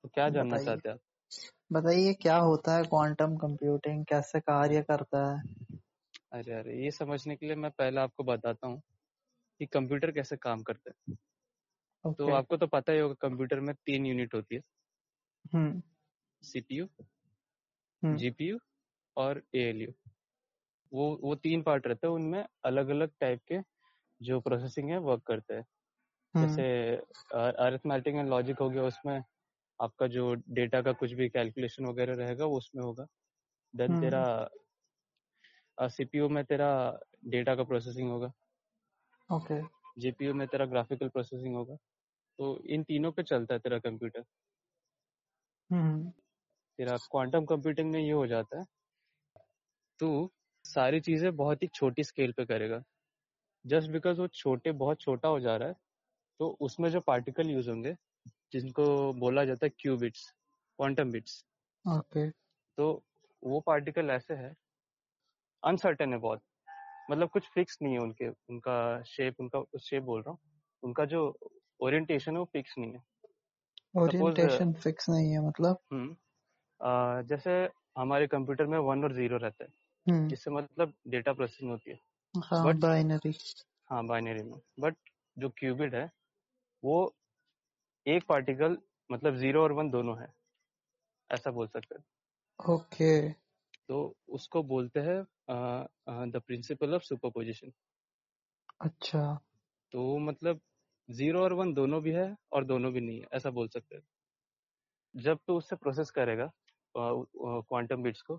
तो 0.03 0.09
क्या 0.09 0.29
जानना 0.29 0.57
चाहते 0.57 0.89
आप? 0.89 0.99
बताइए 1.73 2.13
क्या 2.13 2.37
होता 2.37 2.75
है 2.75 2.83
क्वांटम 2.83 3.37
कंप्यूटिंग 3.37 4.05
कैसे 4.05 4.39
कार्य 4.39 4.81
करता 4.81 5.25
है? 5.31 5.41
अरे 6.33 6.53
अरे 6.53 6.83
ये 6.83 6.91
समझने 6.91 7.35
के 7.35 7.45
लिए 7.45 7.55
मैं 7.55 7.71
पहले 7.71 8.01
आपको 8.01 8.23
बताता 8.23 8.67
हूँ। 8.67 8.81
कि 9.59 9.65
कंप्यूटर 9.65 10.11
कैसे 10.11 10.37
काम 10.37 10.63
करता 10.63 10.91
है। 10.91 11.15
तो 12.13 12.31
आपको 12.31 12.57
तो 12.57 12.67
पता 12.67 12.93
ही 12.93 12.99
होगा 12.99 13.13
कंप्यूटर 13.13 13.59
में 13.59 13.75
तीन 13.75 14.05
यूनिट 14.05 14.33
होती 14.33 14.55
है। 14.55 14.61
हम्म। 15.53 15.81
सीपीयू 16.41 16.85
हम्म। 18.03 18.17
जीपीयू 18.17 18.59
और 19.17 19.43
एएलयू। 19.55 19.93
वो 20.93 21.19
वो 21.23 21.35
तीन 21.35 21.61
पार्ट 21.61 21.87
रहते 21.87 22.07
हैं 22.07 22.13
उनमें 22.13 22.45
अलग 22.65 22.87
अलग 22.87 23.11
टाइप 23.19 23.41
के 23.51 23.59
जो 24.21 24.39
प्रोसेसिंग 24.39 24.89
है 24.89 24.97
वर्क 24.97 25.23
करते 25.23 25.53
हैं। 25.53 25.65
जैसे 26.37 26.61
हम्म 26.95 27.51
अरिथमेटिक 27.51 28.15
एंड 28.15 28.29
लॉजिक 28.29 28.59
हो 28.59 28.69
गया 28.69 28.83
उसमें 28.83 29.23
आपका 29.81 30.07
जो 30.07 30.33
डेटा 30.33 30.81
का 30.81 30.91
कुछ 30.91 31.11
भी 31.11 31.29
कैलकुलेशन 31.29 31.85
वगैरह 31.85 32.13
रहेगा 32.15 32.45
वो 32.45 32.57
उसमें 32.57 32.83
होगा। 32.83 33.07
देन 33.75 34.01
तेरा 34.01 34.49
सीपीयू 35.81 36.29
में 36.29 36.45
तेरा 36.45 36.99
डेटा 37.25 37.55
का 37.55 37.63
प्रोसेसिंग 37.63 38.09
होगा। 38.09 38.31
ओके। 39.29 39.59
जीपीयू 39.97 40.33
में 40.33 40.47
तेरा 40.47 40.65
ग्राफिकल 40.67 41.09
प्रोसेसिंग 41.09 41.55
होगा। 41.55 41.75
तो 42.39 42.57
इन 42.69 42.83
तीनों 42.85 43.11
पे 43.13 43.23
चलता 43.25 43.53
है 43.53 43.59
तेरा 43.61 43.79
कंप्यूटर 43.81 44.25
हम्म। 45.69 46.11
तेरा 46.79 46.95
क्वांटम 47.05 47.45
कंप्यूटिंग 47.45 47.91
में 47.91 47.99
ये 47.99 48.11
हो 48.11 48.25
जाता 48.27 48.59
है। 48.59 48.65
तू 49.99 50.07
सारी 50.65 50.99
चीज़ें 51.01 51.35
बहुत 51.35 51.63
ही 51.63 51.67
छोटी 51.69 52.03
स्केल 52.03 52.31
पे 52.33 52.45
करेगा। 52.45 52.81
जस्ट 53.65 53.91
बिकॉज़ 53.91 54.19
वो 54.19 54.27
छोटे 54.29 54.71
बहुत 54.75 55.01
छोटा 55.01 55.29
हो 55.29 55.39
जा 55.41 55.55
रहा 55.57 55.69
है 55.69 55.75
तो 56.39 56.49
उसमें 56.61 56.89
जो 56.91 57.01
पार्टिकल 57.03 57.49
यूज़ 57.49 57.69
होंगे 57.69 57.95
जिनको 58.53 58.87
बोला 59.19 59.45
जाता 59.45 59.65
है 59.65 59.71
क्यूबिट्स 59.77 60.29
क्वांटम 60.31 61.11
बिट्स 61.11 61.43
ओके। 61.85 62.23
तो 62.77 62.87
वो 63.43 63.59
पार्टिकल 63.61 64.09
ऐसे 64.11 64.33
है 64.35 64.53
अनसर्टेन 65.63 66.13
है 66.13 66.19
बहुत। 66.19 66.41
मतलब 67.09 67.29
कुछ 67.29 67.47
फिक्स 67.49 67.77
नहीं 67.81 67.93
है 67.93 67.99
उनके 67.99 68.27
उनका 68.29 68.77
शेप 69.07 69.39
उनका 69.39 69.63
शेप 69.81 70.03
बोल 70.03 70.21
रहा 70.21 70.31
हूँ। 70.31 70.39
उनका 70.83 71.05
जो 71.07 71.23
ओरिएंटेशन 71.79 72.31
है 72.31 72.39
वो 72.39 72.45
फिक्स 72.53 72.75
नहीं 72.77 72.93
है। 72.93 73.03
ओरिएंटेशन 73.95 74.73
फिक्स 74.75 75.09
नहीं 75.09 75.31
है 75.31 75.47
मतलब? 75.47 75.77
हम्म 75.91 76.15
अ, 76.79 77.21
जैसे 77.23 77.51
हमारे 77.97 78.27
कंप्यूटर 78.27 78.65
में 78.67 78.77
वन 78.79 79.03
और 79.03 79.13
ज़ीरो 79.13 79.37
रहता 79.37 79.63
है 79.63 79.71
हम्म। 80.07 80.27
जिससे 80.29 80.51
मतलब 80.51 80.93
डेटा 81.07 81.33
प्रोसेसिंग 81.33 81.71
होती 81.71 81.91
है। 81.91 81.99
हाँ 82.35 82.63
बट 82.65 82.79
बाइनरी 82.79 83.33
हाँ 83.89 84.05
बाइनरी 84.07 84.43
में। 84.43 84.59
बट 84.79 84.95
जो 85.37 85.49
क्यूबिट 85.49 85.93
है 85.93 86.09
वो 86.83 86.99
एक 88.05 88.23
पार्टिकल 88.27 88.77
मतलब 89.09 89.35
ज़ीरो 89.35 89.63
और 89.63 89.71
वन 89.71 89.89
दोनों 89.89 90.19
है। 90.21 90.27
ऐसा 91.29 91.51
बोल 91.51 91.67
सकते 91.67 91.95
हैं। 91.95 92.03
ओके 92.59 93.11
तो 93.89 93.97
उसको 94.29 94.61
बोलते 94.63 94.99
हैं 94.99 95.21
द 95.49 96.41
प्रिंसिपल 96.47 96.95
ऑफ़ 96.95 97.03
सुपरपोजिशन। 97.03 97.71
अच्छा। 98.79 99.21
तो 99.93 100.17
मतलब 100.19 100.61
ज़ीरो 101.09 101.41
और 101.41 101.53
वन 101.55 101.73
दोनों 101.73 102.01
भी 102.03 102.11
है 102.13 102.27
और 102.51 102.65
दोनों 102.65 102.91
भी 102.93 103.01
नहीं 103.01 103.19
है 103.19 103.27
ऐसा 103.33 103.49
बोल 103.51 103.67
सकते 103.69 103.95
हैं। 103.95 104.03
जब 105.15 105.39
तो 105.47 105.55
उससे 105.57 105.75
प्रोसेस 105.75 106.09
करेगा 106.11 106.49
क्वांटम 106.95 108.03
बिट्स 108.03 108.21
को 108.23 108.35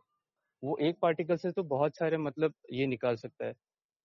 वो 0.62 0.76
एक 0.82 0.98
पार्टिकल 1.02 1.36
से 1.38 1.52
तो 1.52 1.62
बहुत 1.66 1.96
सारे 1.96 2.18
मतलब 2.18 2.54
ये 2.72 2.86
निकाल 2.88 3.16
सकता 3.18 3.46
है। 3.46 3.54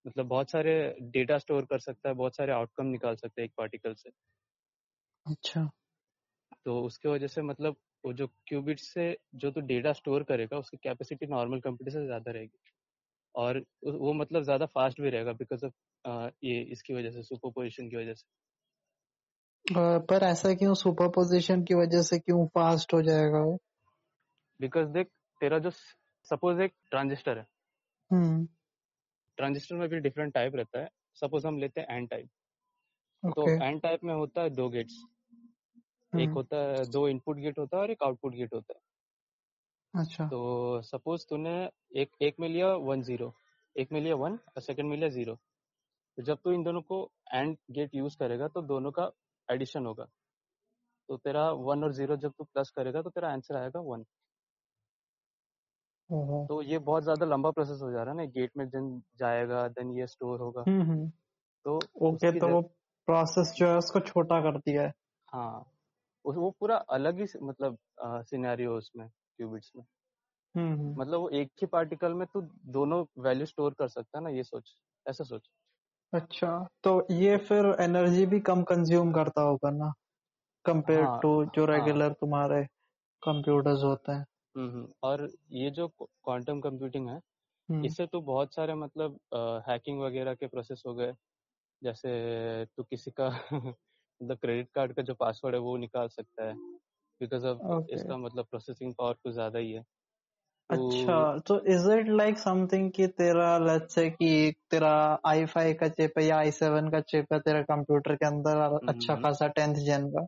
मतलब 0.06 0.28
बहुत 0.28 0.52
सारे 0.52 0.76
डेटा 1.12 1.40
स्टोर 1.40 1.66
कर 1.68 1.80
सकता 1.82 2.10
है 2.10 2.16
बहुत 2.16 2.38
सारे 2.38 2.54
आउटकम 2.54 2.88
निकाल 2.88 3.16
सकता 3.18 3.42
है 3.42 3.46
एक 3.46 3.54
पार्टिकल 3.58 3.96
से। 3.96 4.12
अच्छा। 5.26 5.66
तो 6.66 6.74
उसके 6.82 7.10
वजह 7.10 7.28
से 7.28 7.42
मतलब 7.42 7.76
वो 8.04 8.12
जो 8.14 8.28
क्यूबिट 8.48 8.80
से 8.80 9.06
जो 9.36 9.52
तो 9.52 9.62
डेटा 9.64 9.94
स्टोर 9.94 10.24
करेगा 10.26 10.58
उसकी 10.60 10.78
कैपेसिटी 10.80 11.28
नॉर्मल 11.28 11.60
कंप्यूटर 11.62 11.92
से 11.92 12.06
ज़्यादा 12.06 12.32
रहेगी। 12.32 12.58
और 13.36 13.58
वो 13.86 14.14
मतलब 14.14 14.44
ज़्यादा 14.44 14.66
फास्ट 14.66 15.02
भी 15.02 15.10
रहेगा 15.10 15.32
बिकॉज़ 15.34 15.66
ऑफ़ 15.66 16.32
ये 16.44 16.62
इसकी 16.72 16.94
वजह 16.94 17.10
से 17.12 17.24
सुपरपोजिशन 17.24 17.90
की 17.90 17.96
वजह 17.96 18.14
से। 18.14 18.28
पर 20.08 20.24
ऐसा 20.24 20.54
क्यों? 20.54 20.74
सुपरपोजिशन 20.74 21.64
की 21.64 21.74
वजह 21.74 22.02
से 22.02 22.20
क्यों 22.20 22.46
फास्ट 22.48 22.94
हो 22.94 23.02
जाएगा 23.02 23.40
वो? 23.40 23.58
बिकॉज़ 24.60 24.88
देख 24.90 25.08
तेरा 25.42 25.60
जो 25.60 25.70
सपोज़ 26.28 26.62
एक 26.62 26.74
ट्रांजिस्टर 26.92 27.38
है। 27.38 27.46
हम्म। 28.12 28.46
ट्रांजिस्टर 29.38 29.76
में 29.76 29.88
भी 29.90 30.00
डिफरेंट 30.00 30.34
टाइप 30.34 30.56
रहता 30.56 30.80
है। 30.80 30.88
सपोज़ 31.18 31.48
हम 31.48 31.58
लेते 31.60 31.82
हैं 31.82 31.98
एन 31.98 32.06
टाइप 32.08 32.30
तो 33.24 33.50
एन 33.66 33.80
टाइप 33.80 34.04
में 34.04 34.14
होता 34.14 34.42
है 34.42 34.50
दो 34.50 34.70
गेट्स 34.70 34.94
एक 36.14 36.22
हम्म। 36.22 36.34
होता 36.34 36.58
है 36.58 36.86
दो 36.86 37.08
इनपुट 37.08 37.38
गेट 37.38 37.60
होता 37.60 37.78
है 37.78 37.84
और 37.84 37.92
एक 37.92 38.04
आउटपुट 38.04 38.36
गेट 38.36 38.54
होता 38.54 38.74
है। 38.74 38.80
अच्छा। 39.96 40.30
तो 40.30 40.82
सपोज़ 40.84 41.26
तूने 41.30 41.52
एक 41.96 42.12
एक 42.24 42.36
में 42.40 42.48
लिया 42.50 42.68
वन 42.84 43.02
ज़ीरो 43.04 43.34
एक 43.76 43.92
में 43.92 44.00
लिया 44.02 44.16
वन 44.18 44.34
और 44.48 44.62
सेकंड 44.62 44.90
में 44.90 44.98
लिया 44.98 45.10
ज़ीरो। 45.12 45.36
तो 46.18 46.24
जब 46.24 46.38
तू 46.44 46.52
इन 46.54 46.64
दोनों 46.64 46.82
को 46.84 47.00
एंड 47.34 47.58
गेट 47.72 47.96
यूज़ 47.96 48.18
करेगा 48.20 48.48
तो 48.50 48.62
दोनों 48.64 48.92
का 48.92 49.12
एडिशन 49.50 49.86
होगा। 49.86 50.08
तो 51.10 51.18
तेरा 51.20 51.50
वन 51.64 51.84
और 51.84 51.94
ज़ीरो 51.94 52.18
जब 52.18 52.34
तू 52.38 52.44
प्लस 52.46 52.70
करेगा 52.78 53.02
तो 53.02 53.10
तेरा 53.12 53.32
आंसर 53.34 53.56
आएगा 53.58 53.80
वन। 53.84 54.06
तो 56.50 56.62
ये 56.64 56.78
बहुत 56.80 57.04
ज़्यादा 57.04 57.26
लंबा 57.26 57.50
प्रोसेस 57.52 57.80
हो 57.82 57.92
जा 57.92 58.04
रहा 58.04 58.12
है 58.12 58.18
ना 58.18 58.26
गेट 58.32 58.52
में 58.58 58.68
देन 58.70 58.90
जाएगा 59.20 59.68
देन 59.70 59.92
ये 59.92 60.08
स्टोर 60.08 60.40
होगा। 60.40 60.66
हम्म 60.68 60.82
हम्म। 60.82 61.10
तो 61.66 61.80
ओके 62.04 62.32
तो 62.34 62.48
वो 62.48 62.62
प्रोसेस 63.08 63.54
जो 63.58 63.68
है 63.68 63.78
उसको 63.78 64.00
छोटा 64.02 64.40
कर 64.42 64.58
दिया 64.60 64.84
है। 64.84 64.94
हाँ 65.28 65.66
वो 66.26 66.50
पूरा 66.60 66.76
अलग 66.92 67.20
ही 67.20 67.26
मतलब 67.44 67.78
सिनेरियो 68.26 68.78
उसमें। 68.78 69.08
क्यूबिट्स 69.38 69.72
में। 69.76 69.84
हम्म 70.56 70.74
हम्म। 70.74 71.02
मतलब 71.02 71.20
वो 71.20 71.30
एक 71.30 71.52
ही 71.62 71.68
पार्टिकल 71.68 72.14
में 72.14 72.28
तू 72.34 72.42
दोनों 72.66 73.06
वैल्यू 73.24 73.46
स्टोर 73.46 73.74
कर 73.74 73.88
सकता 73.88 74.18
है 74.18 74.24
ना 74.24 74.30
ये 74.30 74.44
सोच 74.44 74.76
ऐसा 75.10 75.24
सोच। 75.24 75.50
अच्छा 76.14 76.68
तो 76.84 77.08
ये 77.12 77.38
फिर 77.38 77.66
एनर्जी 77.80 78.26
भी 78.26 78.40
कम 78.40 78.64
कंज्यूम 78.64 79.12
करता 79.12 79.42
होगा 79.42 79.70
ना 79.70 79.94
कंपेयर 80.66 81.04
हाँ 81.04 81.20
टू 81.22 81.46
जो 81.46 81.66
हाँ। 81.66 81.76
रेगुलर 81.76 82.14
तुम्हारे 82.14 82.64
कंप्यूटर्स 83.24 83.84
होते 83.84 84.12
हैं। 84.12 84.26
हम्म। 84.58 84.94
और 85.04 85.30
ये 85.52 85.70
जो 85.70 85.88
क्वांटम 86.02 86.62
कंप्यूटिंग 86.62 87.10
है 87.10 87.22
इससे 87.86 88.06
तो 88.06 88.22
बहुत 88.22 88.54
सारे 88.54 88.76
मतलब 88.76 89.20
हैकिंग 89.70 90.00
वगैरह 90.00 90.34
के 90.34 90.48
प्रोसेस 90.48 90.84
हो 90.88 90.96
गए। 90.96 91.14
जैसे 91.84 92.10
तू 92.66 92.84
किसी 92.84 93.12
का 93.12 93.30
मतलब 94.22 94.38
क्रेडिट 94.38 94.70
कार्ड 94.76 94.94
का 94.94 95.02
जो 95.02 95.14
पासवर्ड 95.14 95.56
है 95.56 95.62
वो 95.62 95.78
निकाल 95.78 96.08
सकता 96.08 96.46
है। 96.46 96.75
बिकॉज़ 97.22 97.46
ऑफ़ 97.46 97.58
ओके 97.74 97.96
इसका 97.96 98.18
मतलब 98.18 98.46
प्रोसेसिंग 98.46 98.94
पावर 98.94 99.14
कुछ 99.14 99.34
ज़्यादा 99.34 99.60
ही 99.60 99.72
है। 99.72 99.82
तो 100.70 100.78
अच्छा 100.78 101.16
तो 101.40 101.60
इज़ 101.66 101.90
इट 101.92 102.08
लाइक 102.10 102.38
समथिंग 102.40 102.92
कि 102.92 103.08
तेरा 103.20 103.58
लेट्स 103.58 103.96
से 103.96 104.10
कि 104.10 104.30
तेरा 104.72 104.94
आई 105.26 105.46
फाइव 105.46 105.76
का 105.80 105.88
चिप 105.90 106.18
है 106.20 106.26
या 106.26 106.38
आई 106.38 106.52
सेवन 106.52 106.90
का 106.90 107.00
चिप 107.02 107.34
है 107.34 107.40
तेरे 107.40 107.62
कंप्यूटर 107.64 108.16
के 108.16 108.26
अंदर 108.26 108.58
हम्म 108.58 108.90
अच्छा 108.90 109.14
हम्म 109.14 109.22
खासा 109.22 109.48
टेंथ 109.50 109.76
जेन 109.86 110.08
का? 110.10 110.26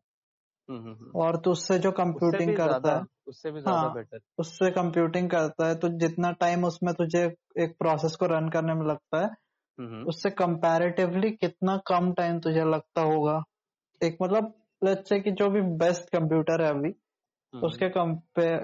हम्म 0.70 0.79
हम्म, 0.79 0.94
हम्म। 0.94 1.20
और 1.20 1.38
तो 1.38 1.51
उससे 1.51 1.77
जो 1.79 1.91
कंप्यूटिंग 1.91 2.56
करता 2.58 2.96
है। 2.96 3.03
उससे 3.27 3.51
भी 3.51 3.62
ज़्यादा 3.62 3.82
हाँ 3.82 3.94
बेटर 3.94 4.20
उससे 4.39 4.70
कंप्यूटिंग 4.72 5.29
करता 5.29 5.67
है 5.67 5.75
तो 5.75 5.89
जितना 6.00 6.32
टाइम 6.39 6.65
उसमें 6.65 6.94
तुझे 6.94 7.24
एक 7.62 7.75
प्रोसेस 7.79 8.15
को 8.15 8.25
रन 8.27 8.50
करने 8.50 8.74
में 8.74 8.86
लगता 8.88 9.22
है 9.22 9.29
हम्म 9.79 9.89
हम्म। 9.89 10.06
उससे 10.06 10.29
कंपैरेटिवली 10.36 11.32
कितना 11.34 11.77
कम 11.88 12.12
टाइम 12.13 12.39
तुझे 12.39 12.63
लगता 12.65 13.01
होगा? 13.03 13.41
एक 14.01 14.17
मतलब 14.22 14.53
लेट्स 14.81 15.10
से 15.10 15.19
कि 15.19 15.31
जो 15.31 15.50
भी 15.50 15.62
बेस्ट 15.77 16.10
कंप्यूटर 16.10 16.62
है 16.62 16.69
अभी 16.69 16.89
हम्म, 17.53 17.65
उसके 17.65 17.89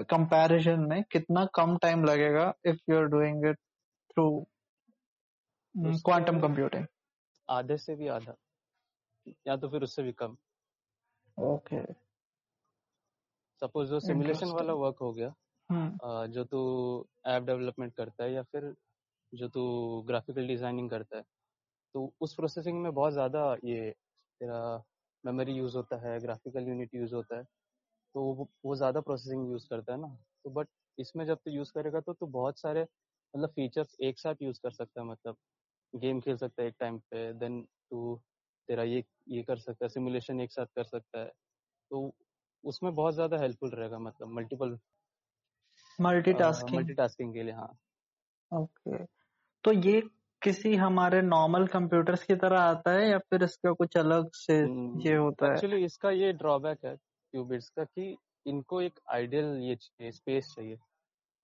कंपैरिजन 0.04 0.80
में 0.80 1.02
कितना 1.12 1.44
कम 1.54 1.76
टाइम 1.76 2.04
लगेगा 2.04 2.52
if 2.66 2.78
you 2.90 2.96
are 2.96 3.04
doing 3.04 3.46
it 3.46 3.58
through 4.10 4.46
quantum 5.74 6.40
computing 6.40 6.86
आधे 7.48 7.76
से 7.76 7.94
भी 7.96 8.08
आधा 8.08 8.34
या 9.46 9.56
तो 9.56 9.68
फिर 9.68 9.82
उससे 9.82 10.02
भी 10.02 10.12
कम। 10.12 10.36
ओके 11.38 11.82
सपोज़ 13.62 13.90
जो 13.90 14.00
सिमुलेशन 14.00 14.50
वाला 14.50 14.72
वर्क 14.72 14.96
हो 15.00 15.12
गया 15.12 15.34
हम्म। 15.70 16.26
जो 16.26 16.44
तू 16.44 16.60
ऐप 17.26 17.42
डेवलपमेंट 17.42 17.94
करता 17.94 18.24
है 18.24 18.32
या 18.32 18.42
फिर 18.42 18.74
जो 19.32 19.48
तू 19.48 19.62
ग्राफिकल 20.06 20.46
डिज़ाइनिंग 20.46 20.90
करता 20.90 21.16
है 21.16 21.22
तो 21.94 22.12
उस 22.20 22.34
प्रोसेसिंग 22.34 22.82
में 22.82 22.92
बहुत 22.94 23.12
ज़्यादा 23.12 23.52
ये 23.64 23.90
तेरा 24.40 24.60
मेमोरी 25.24 25.52
यूज़ 25.54 25.76
होता 25.76 25.96
है 26.00 26.18
ग्राफिकल 26.20 26.68
यूनिट 26.68 26.94
यूज़ 26.94 27.14
होता 27.14 27.36
है 27.36 27.44
तो 28.14 28.22
वो 28.34 28.48
वो 28.64 28.76
ज़्यादा 28.76 29.00
प्रोसेसिंग 29.02 29.50
यूज़ 29.50 29.68
करता 29.68 29.92
है 29.92 30.00
ना। 30.00 30.08
तो 30.44 30.50
बट 30.52 30.68
इसमें 30.98 31.24
जब 31.26 31.36
तू 31.36 31.42
तो 31.46 31.52
यूज़ 31.52 31.72
करेगा 31.74 32.00
तो 32.00 32.12
तू 32.14 32.18
तो 32.20 32.32
बहुत 32.32 32.60
सारे 32.60 32.82
मतलब 32.82 33.50
फीचर्स 33.52 33.96
एक 34.02 34.18
साथ 34.18 34.42
यूज़ 34.42 34.60
कर 34.62 34.70
सकता 34.72 35.00
है 35.00 35.06
मतलब 35.08 35.36
गेम 35.94 36.20
खेल 36.20 36.36
सकता 36.38 36.62
है 36.62 36.68
एक 36.68 36.76
टाइम 36.80 36.98
पे 37.10 37.32
देन 37.36 37.62
तू 37.62 38.16
तेरा 38.68 38.82
ये 38.84 39.04
ये 39.30 39.42
कर 39.44 39.58
सकता 39.58 39.84
है 39.84 39.88
सिमुलेशन 39.90 40.40
एक 40.42 40.52
साथ 40.52 40.66
कर 40.76 40.84
सकता 40.86 41.20
है। 41.20 41.28
तो 41.90 42.12
उसमें 42.64 42.94
बहुत 42.94 43.14
ज़्यादा 43.14 43.38
हेल्पफुल 43.38 43.70
रहेगा 43.72 43.98
मतलब 44.00 44.28
मल्टीपल 44.34 44.78
मल्टीटास्किंग। 45.98 46.88
मल्टीटास्किंग 46.88 47.32
के 47.34 47.42
लिए 47.42 47.54
हाँ। 47.54 47.76
ओके। 48.52 48.90
okay. 48.92 49.06
तो 49.64 49.72
ये 49.74 50.00
किसी 50.44 50.74
हमारे 50.76 51.22
नॉर्मल 51.22 51.66
कंप्यूटर्स 51.66 52.24
की 52.24 52.34
तरह 52.36 52.60
आता 52.60 52.90
है 52.90 53.08
या 53.08 53.18
फिर 53.18 53.42
इसका 53.42 53.72
कुछ 53.72 53.96
अलग 53.96 54.30
से 54.34 54.56
ये 55.08 55.14
होता 55.16 55.46
है? 55.46 55.52
एक्चुअली 55.52 55.84
इसका 55.84 56.10
ये 56.10 56.32
ड्रॉबैक 56.32 56.84
है 56.84 56.96
क्यूबिट्स 56.96 57.68
का 57.68 57.84
कि 57.84 58.16
इनको 58.46 58.80
एक 58.82 59.00
आइडियल 59.10 59.44
ये 59.58 59.76
चाहिए 59.76 60.10
स्पेस 60.12 60.52
चाहिए। 60.56 60.76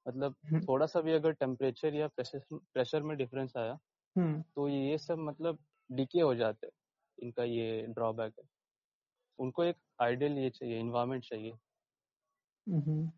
मतलब 0.09 0.35
हम्म। 0.45 0.61
थोड़ा 0.61 0.87
सा 0.87 1.01
भी 1.01 1.13
अगर 1.13 1.33
टेम्परेचर 1.33 1.95
या 1.95 2.09
प्रेशर 2.21 3.03
में 3.03 3.17
डिफरेंस 3.17 3.53
आया 3.57 3.79
हम्म। 4.17 4.43
तो 4.57 4.69
ये 4.69 4.99
सब 4.99 5.19
मतलब 5.19 5.59
डिके 5.93 6.21
हो 6.21 6.35
जाते 6.35 6.67
हैं 6.67 6.73
इनका 7.19 7.45
ये 7.45 7.87
ड्रॉबैक 7.89 8.33
है। 8.39 8.45
उनको 9.39 9.65
एक 9.65 9.77
आइडियल 10.03 10.39
ये 10.39 10.51
चाहिए 10.51 10.79
इन्वायरमेंट 10.81 11.25
चाहिए। 11.25 11.53
हम्म। 12.67 13.11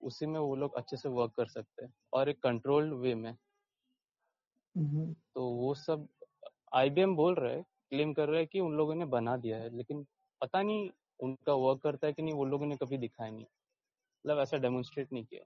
उसी 0.00 0.26
में 0.26 0.40
वो 0.40 0.54
लोग 0.56 0.76
अच्छे 0.76 0.96
से 0.96 1.08
वर्क 1.08 1.32
कर 1.36 1.46
सकते 1.46 1.84
हैं 1.84 1.92
और 2.12 2.28
एक 2.28 2.42
कंट्रोल्ड 2.42 2.94
वे 2.94 3.14
में 3.14 3.30
हम्म 3.30 3.55
तो 4.76 5.48
वो 5.50 5.74
सब 5.74 6.06
आईबीएम 6.74 7.14
बोल 7.16 7.34
रहे 7.34 7.54
हैं 7.54 7.62
क्लेम 7.62 8.12
कर 8.12 8.28
रहे 8.28 8.40
हैं 8.40 8.48
कि 8.52 8.60
उन 8.60 8.72
लोगों 8.72 8.94
ने 8.94 9.04
बना 9.04 9.36
दिया 9.36 9.58
है 9.58 9.76
लेकिन 9.76 10.04
पता 10.40 10.62
नहीं 10.62 10.90
उनका 11.20 11.54
वर्क 11.54 11.80
करता 11.82 12.06
है 12.06 12.12
कि 12.12 12.22
नहीं 12.22 12.34
वो 12.34 12.44
लोगों 12.44 12.66
ने 12.66 12.76
कभी 12.76 12.98
दिखाया 12.98 13.30
नहीं। 13.30 13.44
मतलब 13.44 14.38
ऐसा 14.38 14.56
डेमोन्स्ट्रेट 14.56 15.12
नहीं 15.12 15.24
किया। 15.24 15.44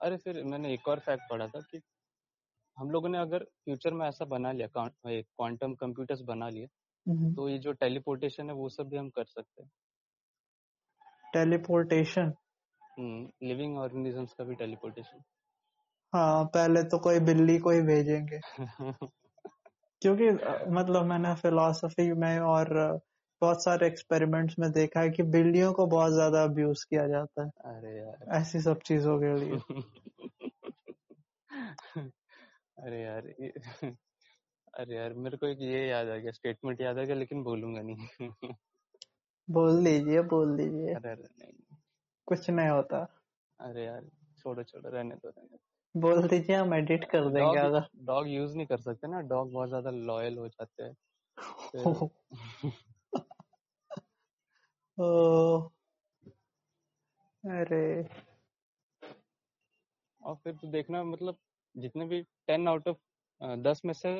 अरे 0.00 0.16
फिर 0.16 0.42
मैंने 0.44 0.72
एक 0.74 0.88
और 0.88 0.98
फैक्ट 0.98 1.22
पढ़ा 1.30 1.46
था 1.46 1.60
कि 1.60 1.80
हम 2.76 2.90
लोगों 2.90 3.08
ने 3.08 3.18
अगर 3.18 3.44
फ्यूचर 3.44 3.94
में 3.94 4.06
ऐसा 4.06 4.24
बना 4.24 4.52
लिया 4.52 4.68
क्वांटम 4.76 5.74
कंप्यूटर्स 5.74 6.20
बना 6.20 6.48
लिए 6.48 6.68
हम्म। 7.06 7.34
तो 7.34 7.48
ये 7.48 7.58
जो 7.58 7.72
टेलीपोर्टेशन 7.72 8.50
है 8.50 8.54
वो 8.54 8.68
सब 8.68 8.88
भी 8.88 8.96
हम 8.96 9.08
कर 9.10 9.24
सकते 9.24 9.62
हैं। 9.62 9.70
टेलीपोर्टेशन 11.32 12.32
लिविंग 13.42 13.78
ऑर्गेनिजम्स 13.78 14.32
का 14.32 14.44
भी 14.44 14.54
टेलीपोर्टेशन 14.54 15.22
हाँ 16.16 16.44
पहले 16.44 16.82
तो 16.82 16.98
कोई 16.98 17.20
बिल्ली 17.20 17.58
को 17.58 17.70
ही 17.70 17.80
भेजेंगे। 17.80 18.40
क्योंकि 20.02 20.30
मतलब 20.70 21.04
मैंने 21.04 21.34
फिलोसफी 21.34 22.12
में 22.12 22.38
और 22.40 23.00
बहुत 23.42 23.64
सारे 23.64 23.86
एक्सपेरिमेंट्स 23.86 24.58
में 24.58 24.72
देखा 24.72 25.00
है 25.00 25.10
कि 25.10 25.22
बिल्लियों 25.22 25.72
को 25.72 25.86
बहुत 25.86 26.12
ज़्यादा 26.12 26.42
अब्यूज 26.42 26.84
किया 26.84 27.08
जाता 27.08 27.44
है। 27.44 27.48
अरे 27.48 27.98
यार। 27.98 28.36
ऐसी 28.40 28.60
सब 28.60 28.78
चीज़ों 28.78 29.18
के 29.18 29.34
लिए। 29.36 29.58
अरे 32.78 33.02
यार 33.02 33.22
अरे 34.74 34.96
यार 34.96 35.12
मेरे 35.12 35.36
को 35.36 35.46
एक 35.46 35.58
ये 35.60 35.86
याद 35.88 36.08
आ 36.08 36.16
गया 36.16 36.32
स्टेटमेंट 36.32 36.80
याद 36.80 36.98
आ 36.98 37.02
गया 37.02 37.16
लेकिन 37.16 37.42
बोलूँगा 37.42 37.82
नहीं। 37.82 38.30
बोल 39.50 39.84
दीजिए 39.84 40.22
बोल 40.22 40.56
दीजिए। 40.56 40.94
अरे 40.94 41.10
अरे 41.10 41.22
नहीं। 41.22 41.76
कुछ 42.26 42.50
नहीं 42.50 42.68
होता। 42.68 42.98
अरे 43.60 43.84
यार 43.84 44.02
छोड़ो 44.38 44.62
छोड़ो 44.62 44.90
रहने 44.90 45.14
दो 45.14 45.28
रहने 45.28 45.56
बोल 45.96 46.26
दीजिए 46.28 46.56
हम 46.56 46.74
एडिट 46.74 47.04
कर 47.10 47.28
देंगे 47.30 47.58
अगर। 47.58 47.86
डॉग 48.04 48.28
यूज़ 48.28 48.56
नहीं 48.56 48.66
कर 48.66 48.80
सकते 48.80 49.08
ना 49.08 49.20
डॉग 49.28 49.52
बहुत 49.52 49.68
ज़्यादा 49.68 49.90
लॉयल 49.90 50.38
हो 50.38 50.48
जाते 50.48 50.82
हैं। 50.82 50.94
अरे। 57.44 57.86
और 60.20 60.34
फिर 60.34 60.54
तो 60.54 60.70
देखना 60.70 61.02
मतलब 61.04 61.38
जितने 61.74 62.06
भी 62.06 62.20
टेन 62.48 62.68
आउट 62.68 62.88
ऑफ़ 62.88 62.96
दस 63.62 63.80
में 63.84 63.92
से 63.94 64.12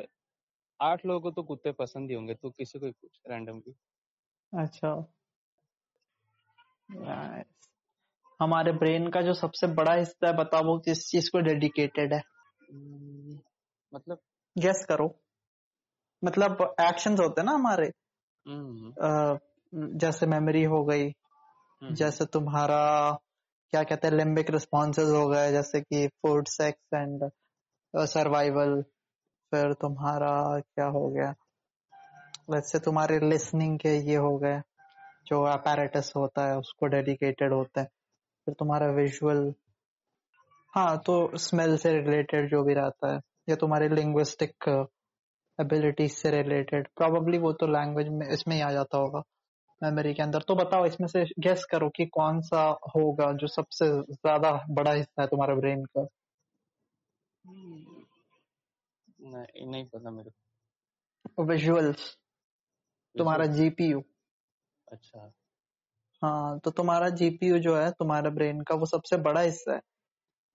आठ 0.80 1.06
लोगों 1.06 1.20
को 1.22 1.30
तो 1.32 1.42
कुत्ते 1.44 1.72
पसंद 1.74 2.10
ही 2.10 2.16
होंगे 2.16 2.34
तो 2.36 2.50
किसी 2.52 2.78
को 2.78 2.92
पूछ 2.92 3.20
रैंडमली 3.28 3.74
अच्छा। 4.52 4.92
नाइस 7.00 7.68
हमारे 8.40 8.72
ब्रेन 8.72 9.10
का 9.10 9.20
जो 9.20 9.34
सबसे 9.34 9.66
बड़ा 9.66 9.92
हिस्सा 9.92 10.26
है 10.26 10.36
बताओ 10.36 10.64
वो 10.64 10.78
किस 10.78 11.08
चीज़ 11.08 11.30
को 11.30 11.40
डेडिकेटेड 11.40 12.14
है? 12.14 12.22
मतलब? 13.94 14.18
गेस 14.58 14.86
करो। 14.88 15.20
मतलब 16.24 16.74
एक्शंस 16.80 17.20
होते 17.20 17.40
हैं 17.40 17.46
ना 17.46 17.52
हमारे। 17.52 17.92
हम्म, 18.48 18.92
अ, 18.92 19.38
जैसे 19.74 20.26
मेमोरी 20.26 20.62
हो 20.64 20.84
गई 20.84 21.08
हम्म, 21.82 21.94
जैसे 21.94 22.24
तुम्हारा 22.24 23.12
क्या 23.70 23.82
कहते 23.82 24.08
हैं 24.08 24.14
लिम्बिक 24.14 24.50
रिस्पॉन्सेज 24.50 25.08
हो 25.08 25.28
गए 25.28 25.52
जैसे 25.52 25.80
कि 25.80 26.08
फ़ूड 26.08 26.46
सेक्स 26.48 26.94
एंड 26.94 27.30
सर्वाइवल 27.96 28.82
फिर 29.50 29.72
तुम्हारा 29.72 30.60
क्या 30.60 30.86
हो 30.86 31.08
गया? 31.08 31.34
वैसे 32.50 32.78
तुम्हारे 32.78 33.18
लिसनिंग 33.18 33.78
के 33.78 33.88
ये 33.88 34.16
हो 34.16 34.38
गए 34.38 34.60
जो 35.26 35.42
अपैरेटस 35.42 36.12
होता 36.16 36.46
है 36.46 36.58
उसको 36.58 36.86
डेडिकेटेड 36.86 37.52
होता 37.52 37.80
है। 37.80 37.88
फिर 38.46 38.54
तुम्हारा 38.54 38.86
विजुअल 38.86 39.52
हाँ 40.72 40.96
तो 41.06 41.36
स्मेल 41.38 41.76
से 41.76 41.92
रिलेटेड 41.92 42.50
जो 42.50 42.62
भी 42.64 42.74
रहता 42.74 43.12
है 43.14 43.20
या 43.48 43.56
तुम्हारी 43.56 43.88
लिंग्विस्टिक 43.88 44.68
एबिलिटीज 45.58 46.12
से 46.12 46.30
रिलेटेड 46.30 46.88
प्रोबेबली 46.96 47.38
वो 47.38 47.52
तो 47.52 47.66
लैंग्वेज 47.66 48.08
में 48.08 48.28
इसमें 48.28 48.56
ही 48.56 48.62
आ 48.62 48.70
जाता 48.72 48.98
होगा 48.98 49.22
मेमोरी 49.82 50.14
के 50.14 50.22
अंदर। 50.22 50.42
तो 50.42 50.54
बताओ 50.54 50.86
इसमें 50.86 51.08
से 51.08 51.24
गेस 51.38 51.64
करो 51.64 51.88
कि 51.88 52.06
कौन 52.06 52.40
सा 52.40 52.62
होगा 52.96 53.32
जो 53.32 53.46
सबसे 53.46 53.88
ज़्यादा 54.12 54.50
बड़ा 54.70 54.92
हिस्सा 54.92 55.22
है 55.22 55.28
तुम्हारे 55.28 55.54
ब्रेन 55.54 55.84
का। 55.84 56.06
हम्म, 57.44 58.04
नहीं 59.30 59.66
नहीं 59.66 59.84
पता 59.86 60.10
मेरे 60.10 60.30
को। 60.30 61.44
विजुअल्स 61.44 62.16
तुम्हारा 63.14 63.46
जीपीयू 63.46 64.02
अच्छा। 64.92 65.32
हाँ 66.22 66.58
तो 66.60 66.70
तुम्हारा 66.70 67.08
जीपीयू 67.12 67.58
जो 67.60 67.76
है 67.76 67.90
तुम्हारे 67.90 68.30
ब्रेन 68.30 68.60
का 68.62 68.74
वो 68.74 68.86
सबसे 68.86 69.16
बड़ा 69.20 69.40
हिस्सा 69.40 69.74
है। 69.74 69.80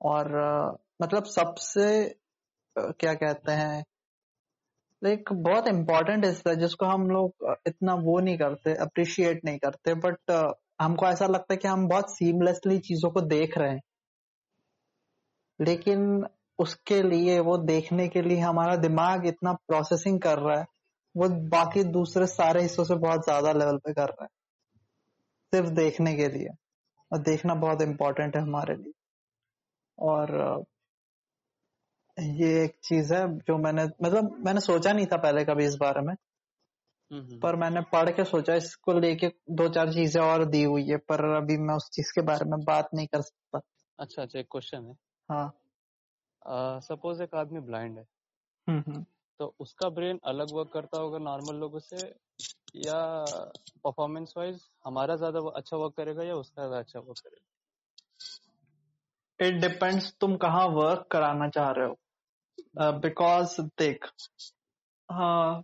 और 0.01 0.35
अ, 0.35 0.77
मतलब 1.01 1.25
सबसे 1.27 1.85
अ, 2.75 2.91
क्या 2.99 3.13
कहते 3.15 3.51
हैं 3.53 3.83
लाइक 5.01 5.29
बहुत 5.39 5.67
इम्पोर्टेंट 5.67 6.25
हिस्सा 6.25 6.49
है 6.49 6.55
जिसको 6.55 6.85
हम 6.85 7.09
लोग 7.09 7.45
इतना 7.67 7.93
वो 8.01 8.19
नहीं 8.19 8.37
करते 8.37 8.73
अप्रिशिएट 8.81 9.45
नहीं 9.45 9.57
करते 9.59 9.93
बट 10.01 10.31
हमको 10.81 11.05
ऐसा 11.07 11.27
लगता 11.27 11.53
है 11.53 11.57
कि 11.57 11.67
हम 11.67 11.87
बहुत 11.87 12.11
सीमलेसली 12.11 12.77
चीज़ों 12.81 13.11
को 13.11 13.21
देख 13.29 13.57
रहे 13.57 13.69
हैं। 13.71 13.81
लेकिन 15.59 16.25
उसके 16.59 17.01
लिए 17.03 17.39
वो 17.41 17.57
देखने 17.59 18.07
के 18.07 18.21
लिए 18.21 18.39
हमारा 18.39 18.75
दिमाग 18.77 19.25
इतना 19.27 19.53
प्रोसेसिंग 19.67 20.19
कर 20.21 20.39
रहा 20.39 20.57
है 20.59 20.65
वो 21.15 21.29
बाकी 21.49 21.83
दूसरे 21.91 22.27
सारे 22.29 22.61
हिस्सों 22.61 22.83
से 22.85 22.95
बहुत 22.97 23.23
ज़्यादा 23.23 23.51
लेवल 23.53 23.77
पे 23.77 23.93
कर 23.93 24.09
रहा 24.09 24.23
है। 24.23 24.29
सिर्फ़ 25.53 25.69
देखने 25.69 26.15
के 26.15 26.27
लिए 26.27 26.47
और 27.11 27.19
देखना 27.19 27.55
बहुत 27.55 27.81
इम्पोर्टेंट 27.81 28.35
है 28.35 28.41
हमारे 28.41 28.75
लिए। 28.75 28.93
और 29.99 30.63
ये 32.17 32.63
एक 32.63 32.75
चीज़ 32.83 33.13
है 33.13 33.37
जो 33.39 33.57
मैंने 33.57 33.83
मतलब 34.03 34.35
मैंने 34.45 34.59
सोचा 34.59 34.93
नहीं 34.93 35.05
था 35.05 35.17
पहले 35.17 35.43
कभी 35.45 35.65
इस 35.65 35.75
बारे 35.75 36.01
में। 36.01 36.13
हम्म, 36.13 37.21
हम्म, 37.21 37.39
पर 37.39 37.55
मैंने 37.55 37.81
पढ़ 37.81 38.09
के 38.09 38.23
सोचा 38.23 38.55
इसको 38.55 38.99
लेके 38.99 39.27
दो 39.51 39.67
चार 39.69 39.93
चीज़ें 39.93 40.21
और 40.21 40.45
दी 40.45 40.63
हुई 40.63 40.87
है 40.89 40.97
पर 40.97 41.23
अभी 41.35 41.57
मैं 41.57 41.75
उस 41.75 41.89
चीज़ 41.93 42.11
के 42.15 42.21
बारे 42.21 42.49
में 42.49 42.59
बात 42.59 42.89
नहीं 42.93 43.07
कर 43.07 43.21
सकता। 43.21 43.59
अच्छा 43.99 44.21
अच्छा 44.21 44.39
एक 44.39 44.47
क्वेश्चन 44.51 44.85
है। 44.85 44.93
हाँ। 45.29 46.79
सपोज़ 46.81 47.23
एक 47.23 47.35
आदमी 47.35 47.59
ब्लाइंड 47.59 47.97
है। 47.97 48.05
हम्म 48.67 49.05
तो 49.39 49.55
उसका 49.59 49.89
ब्रेन 49.89 50.19
अलग 50.23 50.51
वर्क 50.51 50.71
करता 50.73 50.97
होगा 50.97 51.17
नॉर्मल 51.17 51.55
लोगों 51.55 51.79
से 51.79 51.97
या 52.75 52.99
परफॉर्मेंस 53.83 54.33
वाइज 54.37 54.69
हमारा 54.85 55.15
ज़्यादा 55.15 55.39
अच्छा 55.55 55.77
वर्क 55.77 55.93
करेगा 55.97 56.23
या 56.23 56.35
उसका 56.35 56.61
ज़्यादा 56.61 56.79
अच्छा 56.79 56.99
वर्क 56.99 57.17
करेगा? 57.19 57.45
इट 59.39 59.53
डिपेंड्स 59.61 60.13
तुम 60.21 60.35
कहाँ 60.35 60.65
वर्क 60.67 61.07
कराना 61.11 61.47
चाह 61.49 61.71
रहे 61.71 61.87
हो। 61.87 62.91
बिकॉज़ 62.99 63.61
देख 63.61 64.05
हाँ 65.09 65.61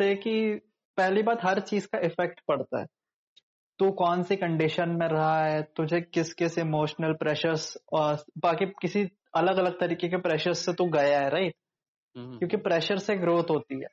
से 0.00 0.14
कि 0.16 0.54
पहली 0.98 1.22
बात 1.22 1.44
हर 1.44 1.60
चीज़ 1.60 1.86
का 1.86 1.98
इफ़ेक्ट 1.98 2.40
पड़ता 2.48 2.80
है। 2.80 2.86
तू 3.78 3.90
कौन 3.92 4.22
सी 4.22 4.36
कंडीशन 4.36 4.88
में 4.90 5.06
रहा 5.08 5.44
है? 5.44 5.62
तुझे 5.62 6.00
किस 6.00 6.32
किस 6.34 6.58
इमोशनल 6.58 7.12
प्रेशर्स 7.12 7.76
और 7.92 8.24
बाकी 8.38 8.66
किसी 8.82 9.08
अलग 9.34 9.56
अलग 9.56 9.78
तरीके 9.80 10.08
के 10.08 10.16
प्रेशर्स 10.16 10.58
से 10.58 10.72
तू 10.72 10.86
गया 10.88 11.20
है 11.20 11.30
राइट 11.30 11.54
हम्म, 12.16 12.38
क्योंकि 12.38 12.56
प्रेशर 12.56 12.98
से 12.98 13.16
ग्रोथ 13.16 13.50
होती 13.50 13.80
है। 13.80 13.88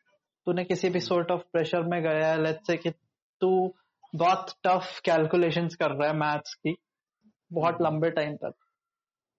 तूने 0.47 0.63
किसी 0.63 0.89
भी 0.89 0.99
सोर्ट 0.99 1.31
ऑफ़ 1.31 1.41
प्रेशर 1.51 1.84
में 1.84 2.01
गया 2.03 2.27
है 2.27 2.43
लेट्स 2.43 2.67
से 2.67 2.77
कि 2.77 2.89
तू 3.41 3.75
बहुत 4.15 4.55
टफ 4.63 4.99
कैलकुलेशंस 5.05 5.75
कर 5.75 5.91
रहा 5.91 6.08
है 6.10 6.15
मैथ्स 6.17 6.53
की 6.53 6.75
बहुत 7.53 7.75
हम्म, 7.75 7.86
लंबे 7.86 8.10
टाइम 8.10 8.36
तक। 8.36 8.53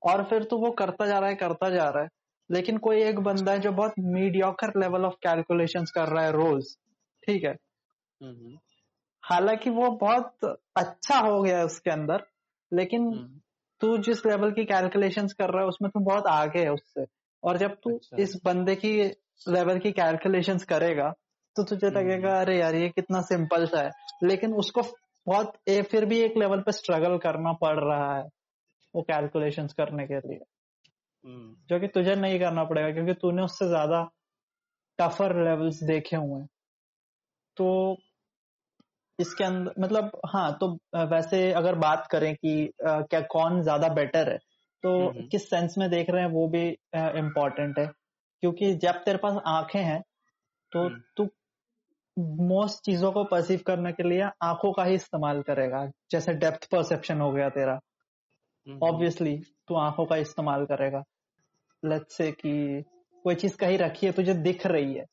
और 0.02 0.24
फिर 0.24 0.44
तू 0.44 0.56
वो 0.56 0.70
करता 0.70 1.06
जा 1.06 1.18
रहा 1.18 1.28
है 1.28 1.36
करता 1.36 1.70
जा 1.70 1.88
रहा 1.88 2.02
है 2.02 2.08
लेकिन 2.50 2.78
कोई 2.78 3.02
एक 3.02 3.18
बंदा 3.18 3.52
है 3.52 3.58
जो 3.58 3.72
बहुत 3.72 3.94
मीडियोकर 3.98 4.68
लेवल 4.80 5.04
ऑफ़ 5.04 5.14
कैलकुलेशंस 5.14 5.90
कर 5.90 6.08
रहा 6.08 6.24
है 6.24 6.32
रोज 6.32 6.76
ठीक 7.26 7.44
है? 7.44 7.56
हम्म, 8.22 8.58
हालाँकि 9.24 9.70
वो 9.70 9.90
बहुत 9.90 10.44
अच्छा 10.76 11.18
हो 11.18 11.42
गया 11.42 11.58
है 11.58 11.64
उसके 11.64 11.90
अंदर 11.90 12.26
लेकिन 12.72 13.02
हम्म, 13.06 13.40
तू 13.80 13.98
जिस 13.98 14.26
लेवल 14.26 14.50
की 14.50 14.64
कैलकुलेशंस 14.64 15.32
कर 15.32 15.50
रहा 15.50 15.62
है 15.62 15.68
उसमें 15.68 15.90
तू 15.90 16.00
बहुत 16.00 16.26
आगे 16.26 16.60
है 16.60 16.72
उससे। 16.72 17.04
और 17.42 17.56
जब 17.56 17.76
तू 17.84 17.90
अच्छा। 17.90 18.18
इस 18.18 18.36
बंदे 18.44 18.74
की 18.76 18.92
लेवल 19.48 19.78
की 19.78 19.92
कैलकुलेशंस 19.92 20.64
करेगा 20.66 21.10
तो 21.56 21.64
तुझे 21.64 21.88
हम्म, 21.88 21.90
लगेगा 21.90 22.40
अरे 22.40 22.58
यार 22.58 22.74
ये 22.74 22.88
कितना 22.88 23.20
सिंपल 23.24 23.66
सा 23.66 23.82
है। 23.82 23.92
लेकिन 24.22 24.54
उसको 24.54 24.82
बहुत 25.26 25.52
ए, 25.68 25.82
फिर 25.82 26.04
भी 26.04 26.20
एक 26.20 26.36
लेवल 26.38 26.60
पे 26.60 26.72
स्ट्रगल 26.72 27.18
करना 27.18 27.52
पड़ 27.60 27.78
रहा 27.80 28.16
है 28.16 28.24
वो 28.94 29.02
कैलकुलेशंस 29.04 29.72
करने 29.74 30.06
के 30.06 30.20
लिए। 30.28 30.40
हम्म, 31.24 31.54
जो 31.70 31.78
कि 31.80 31.88
तुझे 31.88 32.14
नहीं 32.14 32.38
करना 32.40 32.64
पड़ेगा 32.64 32.90
क्योंकि 32.92 33.14
तूने 33.14 33.42
उससे 33.42 33.68
ज़्यादा 33.68 34.02
टफर 34.98 35.36
लेवल्स 35.44 35.82
देखे 35.84 36.16
हुए 36.16 36.40
हैं। 36.40 36.48
तो 37.56 37.66
इसके 39.18 39.44
अंदर 39.44 39.74
मतलब 39.80 40.10
हाँ 40.26 40.52
तो 40.60 40.68
वैसे 41.06 41.40
अगर 41.52 41.74
बात 41.78 42.06
करें 42.10 42.34
कि 42.34 42.54
अ, 42.66 43.00
क्या 43.02 43.20
कौन 43.30 43.62
ज़्यादा 43.62 43.88
बेटर 43.94 44.30
है 44.32 44.38
तो 44.82 44.90
हम्म, 45.08 45.26
किस 45.28 45.50
सेंस 45.50 45.74
में 45.78 45.88
देख 45.90 46.10
रहे 46.10 46.22
हैं 46.22 46.30
वो 46.30 46.48
भी 46.48 46.68
इम्पोर्टेंट 47.18 47.78
है। 47.78 47.86
क्योंकि 48.42 48.74
जब 48.74 49.02
तेरे 49.04 49.18
पास 49.18 49.36
आँखें 49.46 49.80
हैं 49.80 50.02
तो 50.72 50.82
हम्म, 50.82 51.00
तू 51.16 51.28
मोस्ट 52.46 52.84
चीज़ों 52.84 53.12
को 53.12 53.24
परसीव 53.24 53.60
करने 53.66 53.92
के 53.92 54.02
लिए 54.02 54.22
आँखों 54.42 54.72
का 54.72 54.84
ही 54.84 54.94
इस्तेमाल 54.94 55.42
करेगा 55.42 55.84
जैसे 56.10 56.34
डेप्थ 56.34 56.68
परसेप्शन 56.70 57.20
हो 57.20 57.32
गया 57.32 57.48
तेरा। 57.48 57.78
हम्म, 58.66 58.78
ऑब्वियसली 58.82 59.36
तू 59.68 59.74
आँखों 59.74 60.06
का 60.06 60.16
इस्तेमाल 60.16 60.64
करेगा। 60.64 61.02
लेट्स 61.82 62.16
से 62.16 62.30
कि 62.32 62.82
कोई 63.24 63.34
चीज़ 63.34 63.56
कहीं 63.56 63.78
रखी 63.78 64.06
है 64.06 64.12
तुझे 64.12 64.34
दिख 64.34 64.66
रही 64.66 64.94
है। 64.94 65.04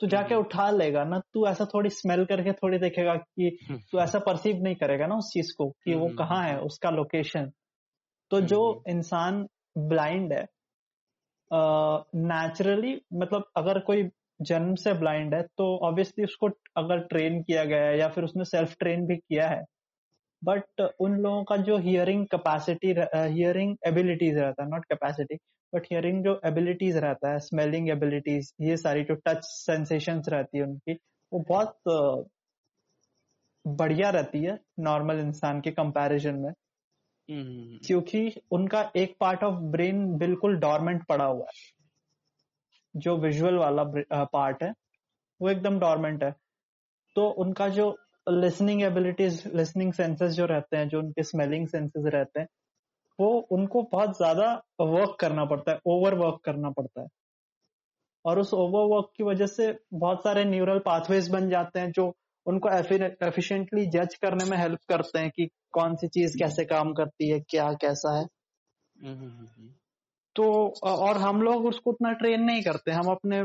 तू 0.00 0.06
जाके 0.06 0.34
हम्म, 0.34 0.44
उठा 0.44 0.70
लेगा 0.70 1.04
ना 1.04 1.18
तू 1.34 1.46
ऐसा 1.46 1.64
थोड़ी 1.64 1.90
स्मेल 1.90 2.24
करके 2.24 2.52
थोड़ी 2.52 2.78
देखेगा 2.78 3.14
कि 3.14 3.58
हम्म, 3.68 3.80
तू 3.92 3.98
ऐसा 3.98 4.18
परसीव 4.18 4.62
नहीं 4.62 4.74
करेगा 4.74 5.06
ना 5.06 5.14
उस 5.14 5.30
चीज़ 5.34 5.52
को 5.58 5.70
कि 5.70 5.94
वो 5.94 6.06
हम्म, 6.06 6.16
कहाँ 6.16 6.42
है 6.44 6.58
उसका 6.58 6.90
लोकेशन 6.90 7.50
तो 8.30 8.40
जो 8.40 8.60
हम्म, 8.62 8.90
इंसान 8.90 9.48
ब्लाइंड 9.78 10.32
है 10.32 10.46
नेचुरली 11.52 12.96
uh, 12.96 13.02
मतलब 13.12 13.44
अगर 13.56 13.78
कोई 13.78 14.08
जन्म 14.42 14.74
से 14.74 14.92
ब्लाइंड 14.94 15.34
है 15.34 15.42
तो 15.42 15.76
ऑब्वियसली 15.78 16.24
उसको 16.24 16.48
अगर 16.76 16.98
ट्रेन 17.00 17.42
किया 17.42 17.64
गया 17.64 17.84
है 17.84 17.98
या 17.98 18.08
फिर 18.08 18.24
उसने 18.24 18.44
सेल्फ 18.44 18.76
ट्रेन 18.78 19.06
भी 19.06 19.16
किया 19.16 19.48
है 19.48 19.64
बट 20.44 20.80
उन 21.00 21.16
लोगों 21.16 21.44
का 21.44 21.56
जो 21.56 21.78
हियरिंग 21.78 22.26
कैपेसिटी 22.26 22.94
हियरिंग 23.14 23.76
एबिलिटीज 23.86 24.38
रहता 24.38 24.62
है 24.62 24.70
नॉट 24.70 24.84
कैपेसिटी 24.84 25.36
बट 25.74 25.86
हियरिंग 25.92 26.24
जो 26.24 26.40
एबिलिटीज 26.44 26.96
रहता 26.96 27.32
है 27.32 27.38
स्मेलिंग 27.38 27.90
एबिलिटीज 27.90 28.52
ये 28.60 28.76
सारी 28.76 29.04
जो 29.04 29.14
टच 29.14 29.44
सेंसेशंस 29.44 30.28
रहती 30.28 30.58
है 30.58 30.64
उनकी 30.64 30.92
वो 31.32 31.44
बहुत 31.48 31.78
बढ़िया 33.66 34.10
रहती 34.10 34.44
है 34.44 34.58
नॉर्मल 34.80 35.20
इंसान 35.20 35.60
के 35.60 35.70
कंपैरिजन 35.70 36.34
में। 36.34 36.50
हम्म, 36.50 36.67
क्योंकि 37.30 38.40
उनका 38.52 38.90
एक 38.96 39.16
पार्ट 39.20 39.44
ऑफ़ 39.44 39.54
ब्रेन 39.70 40.06
बिल्कुल 40.18 40.56
डॉर्मेंट 40.56 41.04
पड़ा 41.06 41.24
हुआ 41.24 41.46
है। 41.46 41.66
जो 42.94 43.16
विजुअल 43.16 43.54
वाला 43.54 43.84
पार्ट 44.24 44.62
है, 44.62 44.72
वो 45.40 45.50
एकदम 45.50 45.78
डॉर्मेंट 45.78 46.22
है। 46.24 46.34
तो 47.16 47.28
उनका 47.38 47.68
जो 47.68 47.96
लिसनिंग 48.28 48.82
एबिलिटीज 48.82 49.42
लिसनिंग 49.54 49.92
सेंसेस 49.92 50.32
जो 50.32 50.46
रहते 50.46 50.76
हैं, 50.76 50.88
जो 50.88 50.98
उनके 50.98 51.22
स्मेलिंग 51.22 51.66
सेंसेस 51.66 52.04
रहते 52.06 52.40
हैं, 52.40 52.48
वो 53.18 53.28
उनको 53.50 53.82
बहुत 53.82 54.16
ज़्यादा 54.16 54.52
वर्क 54.80 55.16
करना 55.20 55.44
पड़ता 55.44 55.72
है 55.72 55.78
ओवर 55.86 56.14
वर्क 56.14 56.40
करना 56.44 56.70
पड़ता 56.70 57.00
है। 57.00 57.08
और 58.24 58.38
उस 58.38 58.54
ओवर 58.54 58.84
वर्क 58.96 59.10
की 59.16 59.24
वजह 59.24 59.46
से 59.46 59.78
बहुत 59.94 60.22
सारे 60.22 60.44
न्यूरल 60.44 60.78
पाथवेज 60.78 61.28
बन 61.30 61.48
जाते 61.50 61.80
हैं, 61.80 61.90
जो 61.92 62.14
उनको 62.48 62.68
एफिशिएंटली 63.26 63.86
जज 63.90 64.14
करने 64.22 64.44
में 64.50 64.56
हेल्प 64.58 64.78
करते 64.88 65.18
हैं 65.18 65.30
कि 65.30 65.46
कौन 65.72 65.94
सी 65.96 66.08
चीज़ 66.08 66.36
कैसे 66.38 66.64
काम 66.66 66.92
करती 66.94 67.30
है 67.30 67.40
क्या 67.50 67.72
कैसा 67.82 68.18
है। 68.18 68.24
तो 70.36 70.44
और 70.84 71.16
हम 71.18 71.42
लोग 71.42 71.66
उसको 71.66 71.90
उतना 71.90 72.12
ट्रेन 72.12 72.42
नहीं 72.42 72.62
करते। 72.62 72.90
हम 72.90 73.06
अपने 73.10 73.42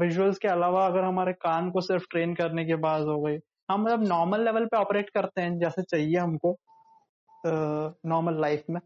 विजुअल्स 0.00 0.38
के 0.38 0.48
अलावा 0.48 0.86
अगर 0.86 1.04
हमारे 1.04 1.32
कान 1.42 1.70
को 1.70 1.80
सिर्फ़ 1.80 2.04
ट्रेन 2.10 2.34
करने 2.34 2.64
के 2.64 2.76
बाद 2.82 3.02
हो 3.02 3.20
गई 3.22 3.38
हम 3.70 3.82
मतलब 3.82 4.06
नॉर्मल 4.08 4.44
लेवल 4.44 4.66
पे 4.66 4.76
ऑपरेट 4.76 5.10
करते 5.10 5.42
हैं 5.42 5.58
जैसे 5.58 5.82
चाहिए 5.82 6.16
हमको 6.18 6.56
नॉर्मल 8.06 8.40
लाइफ 8.40 8.64
में। 8.70 8.80